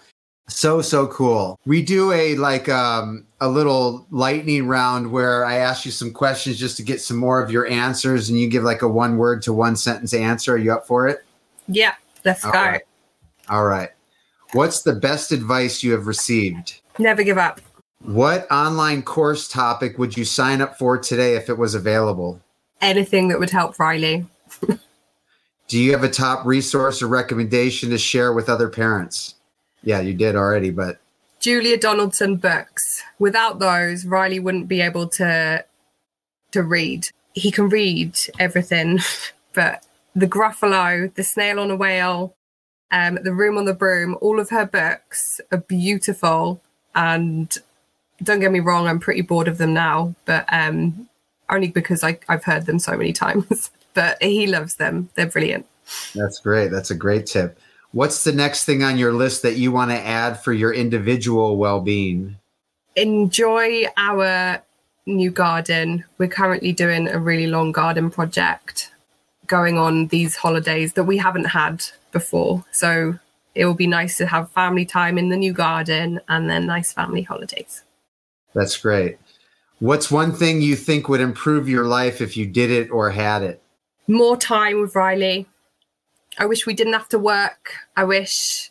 So 0.49 0.83
so 0.83 1.07
cool. 1.07 1.59
We 1.65 1.83
do 1.83 2.13
a 2.13 2.35
like 2.37 2.69
um 2.69 3.25
a 3.41 3.49
little 3.49 4.07
lightning 4.11 4.67
round 4.69 5.11
where 5.11 5.45
I 5.47 5.57
ask 5.57 5.87
you 5.87 5.91
some 5.91 6.13
questions 6.13 6.59
just 6.59 6.77
to 6.77 6.83
get 6.83 7.01
some 7.01 7.17
more 7.17 7.43
of 7.43 7.51
your 7.51 7.67
answers 7.67 8.29
and 8.29 8.39
you 8.39 8.49
give 8.49 8.63
like 8.63 8.83
a 8.83 8.89
one 8.89 9.17
word 9.17 9.41
to 9.43 9.53
one 9.55 9.75
sentence 9.75 10.13
answer. 10.13 10.53
Are 10.55 10.59
you 10.59 10.73
up 10.73 10.87
for 10.87 11.09
it? 11.09 11.25
Yeah, 11.67 11.95
let's 12.27 12.45
All 12.45 12.53
go. 12.53 12.59
right. 12.59 12.83
All 13.49 13.65
right. 13.65 13.91
What's 14.53 14.83
the 14.83 14.95
best 14.95 15.33
advice 15.33 15.83
you 15.83 15.93
have 15.93 16.07
received? 16.07 16.81
Never 16.99 17.23
give 17.23 17.39
up. 17.39 17.61
What 18.01 18.51
online 18.51 19.03
course 19.03 19.49
topic 19.49 19.99
would 19.99 20.17
you 20.17 20.25
sign 20.25 20.61
up 20.61 20.79
for 20.79 20.99
today 20.99 21.37
if 21.37 21.49
it 21.49 21.59
was 21.59 21.75
available? 21.75 22.41
Anything 22.81 23.29
that 23.29 23.39
would 23.39 23.51
help 23.51 23.79
Riley. 23.79 24.27
Do 25.69 25.79
you 25.79 25.93
have 25.93 26.05
a 26.05 26.11
top 26.11 26.45
resource 26.45 27.03
or 27.03 27.07
recommendation 27.07 27.91
to 27.91 27.99
share 27.99 28.33
with 28.33 28.51
other 28.51 28.69
parents? 28.69 29.37
Yeah, 29.83 30.01
you 30.01 30.15
did 30.15 30.37
already, 30.37 30.71
but 30.71 31.01
Julia 31.41 31.79
Donaldson 31.79 32.37
books. 32.37 33.03
Without 33.19 33.59
those, 33.59 34.05
Riley 34.05 34.41
wouldn't 34.41 34.69
be 34.69 34.81
able 34.81 35.09
to 35.09 35.65
to 36.53 36.63
read. 36.63 37.09
He 37.33 37.51
can 37.51 37.69
read 37.69 38.17
everything, 38.39 39.01
but 39.55 39.85
the 40.15 40.29
Gruffalo, 40.29 41.13
the 41.15 41.25
Snail 41.25 41.59
on 41.59 41.71
a 41.71 41.77
Whale, 41.77 42.35
um, 42.91 43.19
the 43.23 43.33
Room 43.33 43.59
on 43.59 43.65
the 43.65 43.75
Broom, 43.75 44.17
all 44.21 44.41
of 44.41 44.51
her 44.51 44.67
books 44.67 45.41
are 45.53 45.59
beautiful. 45.59 46.61
And 46.95 47.57
don't 48.23 48.41
get 48.41 48.53
me 48.53 48.61
wrong, 48.61 48.87
I'm 48.87 49.01
pretty 49.01 49.23
bored 49.23 49.49
of 49.49 49.59
them 49.59 49.75
now, 49.75 50.15
but 50.25 50.45
um, 50.53 51.09
only 51.51 51.69
because 51.69 52.05
I, 52.05 52.19
I've 52.29 52.45
heard 52.45 52.67
them 52.67 52.79
so 52.79 52.97
many 52.97 53.13
times. 53.25 53.71
but 53.95 54.23
he 54.23 54.47
loves 54.47 54.77
them. 54.77 55.09
They're 55.15 55.27
brilliant. 55.27 55.67
That's 56.15 56.41
great. 56.41 56.71
That's 56.71 56.91
a 56.91 56.95
great 56.95 57.27
tip. 57.27 57.59
What's 57.93 58.25
the 58.25 58.33
next 58.33 58.65
thing 58.65 58.83
on 58.83 58.99
your 58.99 59.13
list 59.13 59.43
that 59.43 59.57
you 59.57 59.71
want 59.71 59.91
to 59.93 59.99
add 59.99 60.41
for 60.43 60.53
your 60.53 60.73
individual 60.73 61.57
well 61.57 61.81
being? 61.81 62.37
enjoy 62.97 63.85
our 63.97 64.63
new 65.07 65.31
garden. 65.31 66.05
We're 66.19 66.29
currently 66.29 66.73
doing 66.73 67.09
a 67.09 67.19
really 67.19 67.47
long 67.47 67.73
garden 67.73 68.11
project 68.11 68.91
going 69.47 69.79
on 69.79 70.07
these 70.09 70.37
holidays 70.37 70.95
that 70.95 71.05
we 71.05 71.19
haven't 71.19 71.45
had 71.45 71.85
before. 72.15 72.65
So 72.71 73.19
it 73.55 73.67
will 73.67 73.75
be 73.75 73.87
nice 73.87 74.17
to 74.17 74.27
have 74.27 74.51
family 74.53 74.87
time 74.87 75.19
in 75.19 75.29
the 75.29 75.37
new 75.37 75.53
garden 75.53 76.21
and 76.29 76.49
then 76.49 76.65
nice 76.65 76.95
family 76.95 77.23
holidays. 77.23 77.83
That's 78.55 78.79
great. 78.79 79.19
What's 79.81 80.11
one 80.11 80.33
thing 80.33 80.63
you 80.63 80.77
think 80.77 81.09
would 81.09 81.21
improve 81.21 81.69
your 81.69 81.85
life 81.85 82.23
if 82.23 82.39
you 82.39 82.47
did 82.47 82.71
it 82.71 82.91
or 82.91 83.11
had 83.11 83.43
it? 83.43 83.63
More 84.09 84.37
time 84.37 84.81
with 84.81 84.95
Riley. 84.95 85.47
I 86.39 86.47
wish 86.47 86.65
we 86.65 86.75
didn't 86.75 86.95
have 86.95 87.09
to 87.09 87.19
work. 87.19 87.75
I 87.97 88.05
wish 88.05 88.71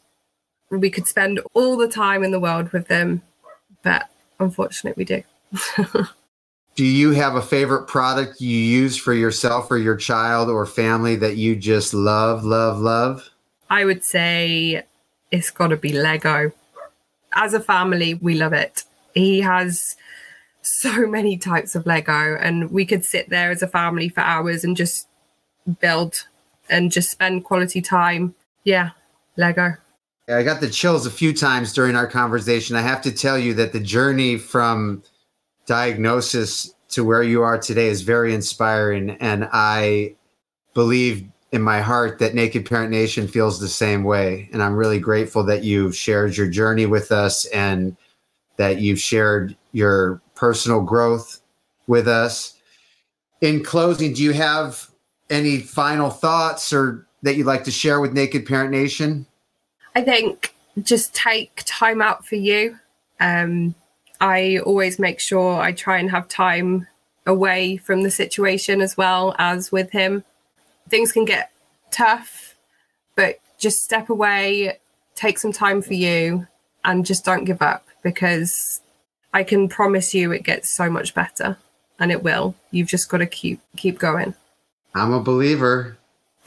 we 0.72 0.90
could 0.90 1.08
spend 1.08 1.40
all 1.54 1.78
the 1.78 1.88
time 1.88 2.24
in 2.24 2.32
the 2.32 2.40
world 2.40 2.72
with 2.72 2.88
them. 2.88 3.22
But 3.84 4.10
unfortunately, 4.40 5.02
we 5.02 5.06
do. 5.06 6.06
Do 6.76 6.86
you 6.86 7.12
have 7.12 7.36
a 7.36 7.42
favorite 7.42 7.88
product 7.88 8.42
you 8.42 8.58
use 8.58 8.98
for 8.98 9.14
yourself 9.14 9.70
or 9.70 9.78
your 9.78 9.96
child 9.96 10.50
or 10.50 10.66
family 10.66 11.16
that 11.18 11.38
you 11.38 11.56
just 11.56 11.94
love, 11.94 12.44
love, 12.44 12.80
love? 12.80 13.30
I 13.74 13.86
would 13.86 14.04
say 14.04 14.84
it's 15.32 15.50
got 15.50 15.70
to 15.70 15.78
be 15.78 15.94
Lego. 15.94 16.52
As 17.34 17.56
a 17.56 17.60
family, 17.60 18.14
we 18.14 18.36
love 18.36 18.54
it. 18.54 18.84
He 19.16 19.42
has 19.42 19.96
so 20.62 21.08
many 21.18 21.38
types 21.38 21.74
of 21.74 21.88
Lego, 21.88 22.38
and 22.40 22.70
we 22.70 22.86
could 22.86 23.04
sit 23.04 23.30
there 23.30 23.50
as 23.50 23.64
a 23.64 23.68
family 23.68 24.10
for 24.10 24.20
hours 24.20 24.64
and 24.64 24.78
just 24.78 25.08
build 25.80 26.28
and 26.70 26.92
just 26.92 27.10
spend 27.10 27.46
quality 27.46 27.82
time. 27.82 28.36
Yeah, 28.64 28.92
Lego. 29.38 29.74
I 30.30 30.44
got 30.44 30.62
the 30.62 30.70
chills 30.70 31.08
a 31.08 31.12
few 31.12 31.34
times 31.34 31.74
during 31.74 31.96
our 31.96 32.08
conversation. 32.08 32.76
I 32.76 32.82
have 32.82 33.02
to 33.02 33.12
tell 33.12 33.40
you 33.40 33.56
that 33.56 33.74
the 33.74 33.80
journey 33.80 34.38
from 34.38 35.02
diagnosis 35.66 36.76
to 36.90 37.04
where 37.04 37.24
you 37.24 37.42
are 37.42 37.58
today 37.58 37.88
is 37.88 38.04
very 38.04 38.36
inspiring. 38.36 39.18
And 39.20 39.50
I 39.52 40.16
believe 40.76 41.28
in 41.54 41.62
my 41.62 41.80
heart 41.80 42.18
that 42.18 42.34
Naked 42.34 42.66
Parent 42.66 42.90
Nation 42.90 43.28
feels 43.28 43.60
the 43.60 43.68
same 43.68 44.04
way. 44.04 44.50
And 44.52 44.62
I'm 44.62 44.76
really 44.76 45.00
grateful 45.00 45.44
that 45.44 45.64
you've 45.64 45.96
shared 45.96 46.36
your 46.36 46.48
journey 46.50 46.88
with 46.88 47.12
us 47.12 47.46
and 47.46 47.96
that 48.58 48.82
you've 48.82 49.00
shared 49.00 49.56
your 49.72 50.20
personal 50.34 50.82
growth 50.82 51.42
with 51.86 52.08
us. 52.08 52.56
In 53.42 53.64
closing, 53.64 54.14
do 54.14 54.24
you 54.24 54.34
have 54.34 54.90
any 55.30 55.60
final 55.60 56.10
thoughts 56.10 56.74
or 56.74 57.08
that 57.22 57.36
you'd 57.36 57.46
like 57.46 57.66
to 57.66 57.72
share 57.72 58.02
with 58.02 58.14
Naked 58.14 58.48
Parent 58.48 58.72
Nation? 58.72 59.28
I 59.96 60.02
think 60.02 60.56
just 60.82 61.14
take 61.14 61.62
time 61.68 62.02
out 62.02 62.26
for 62.26 62.36
you. 62.36 62.80
Um, 63.20 63.76
I 64.20 64.58
always 64.66 64.98
make 64.98 65.20
sure 65.20 65.62
I 65.62 65.72
try 65.72 66.00
and 66.00 66.10
have 66.10 66.28
time 66.28 66.88
away 67.28 67.78
from 67.78 68.02
the 68.02 68.10
situation 68.10 68.82
as 68.82 68.98
well 68.98 69.36
as 69.38 69.72
with 69.72 69.92
him. 69.92 70.24
Things 70.90 71.12
can 71.12 71.26
get 71.26 71.52
tough, 71.92 72.56
but 73.16 73.40
just 73.58 73.84
step 73.84 74.10
away, 74.10 74.80
take 75.16 75.40
some 75.40 75.52
time 75.52 75.82
for 75.82 75.94
you, 75.94 76.48
and 76.84 77.06
just 77.06 77.24
don't 77.24 77.46
give 77.46 77.62
up 77.62 77.88
because 78.02 78.82
I 79.34 79.44
can 79.44 79.70
promise 79.70 80.14
you 80.14 80.32
it 80.32 80.44
gets 80.44 80.70
so 80.70 80.90
much 80.90 81.14
better 81.14 81.58
and 82.00 82.12
it 82.12 82.24
will. 82.24 82.56
You've 82.72 82.88
just 82.88 83.10
got 83.10 83.20
to 83.20 83.26
keep 83.26 83.60
keep 83.78 83.98
going. 83.98 84.36
I'm 84.96 85.14
a 85.14 85.22
believer. 85.22 85.98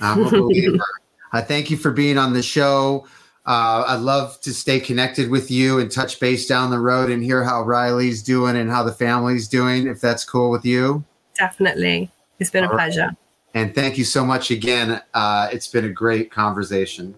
I'm 0.00 0.26
a 0.26 0.30
believer. 0.30 0.84
I 1.32 1.40
thank 1.40 1.70
you 1.70 1.76
for 1.76 1.90
being 1.90 2.18
on 2.18 2.32
the 2.32 2.42
show. 2.42 3.06
Uh, 3.44 3.84
I'd 3.86 4.00
love 4.00 4.40
to 4.40 4.52
stay 4.52 4.80
connected 4.80 5.30
with 5.30 5.50
you 5.50 5.78
and 5.78 5.90
touch 5.90 6.18
base 6.18 6.46
down 6.46 6.70
the 6.70 6.80
road 6.80 7.10
and 7.10 7.22
hear 7.22 7.44
how 7.44 7.62
Riley's 7.62 8.22
doing 8.22 8.56
and 8.56 8.70
how 8.70 8.82
the 8.82 8.92
family's 8.92 9.46
doing, 9.46 9.86
if 9.86 10.00
that's 10.00 10.24
cool 10.24 10.50
with 10.50 10.64
you. 10.64 11.04
Definitely. 11.38 12.10
It's 12.38 12.50
been 12.50 12.64
a 12.64 12.68
All 12.68 12.76
right. 12.76 13.16
Pleasure. 13.56 13.66
And 13.66 13.74
thank 13.74 13.98
you 13.98 14.04
so 14.04 14.24
much 14.24 14.50
again. 14.50 15.02
Uh, 15.14 15.48
it's 15.52 15.68
been 15.68 15.84
a 15.84 15.92
great 15.92 16.30
conversation. 16.30 17.14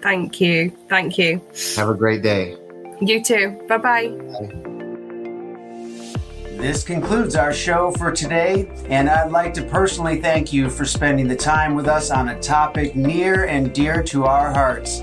Thank 0.00 0.40
you. 0.40 0.76
Thank 0.88 1.18
you. 1.18 1.40
Have 1.76 1.88
a 1.88 1.94
great 1.94 2.22
day. 2.22 2.56
You 3.00 3.22
too. 3.22 3.60
Bye 3.68 3.78
bye. 3.78 4.08
This 6.56 6.84
concludes 6.84 7.34
our 7.34 7.52
show 7.52 7.90
for 7.92 8.12
today, 8.12 8.70
and 8.86 9.08
I'd 9.08 9.32
like 9.32 9.52
to 9.54 9.62
personally 9.62 10.20
thank 10.20 10.52
you 10.52 10.70
for 10.70 10.84
spending 10.84 11.26
the 11.26 11.36
time 11.36 11.74
with 11.74 11.88
us 11.88 12.10
on 12.10 12.28
a 12.28 12.40
topic 12.40 12.94
near 12.94 13.46
and 13.46 13.72
dear 13.72 14.02
to 14.04 14.26
our 14.26 14.52
hearts. 14.52 15.02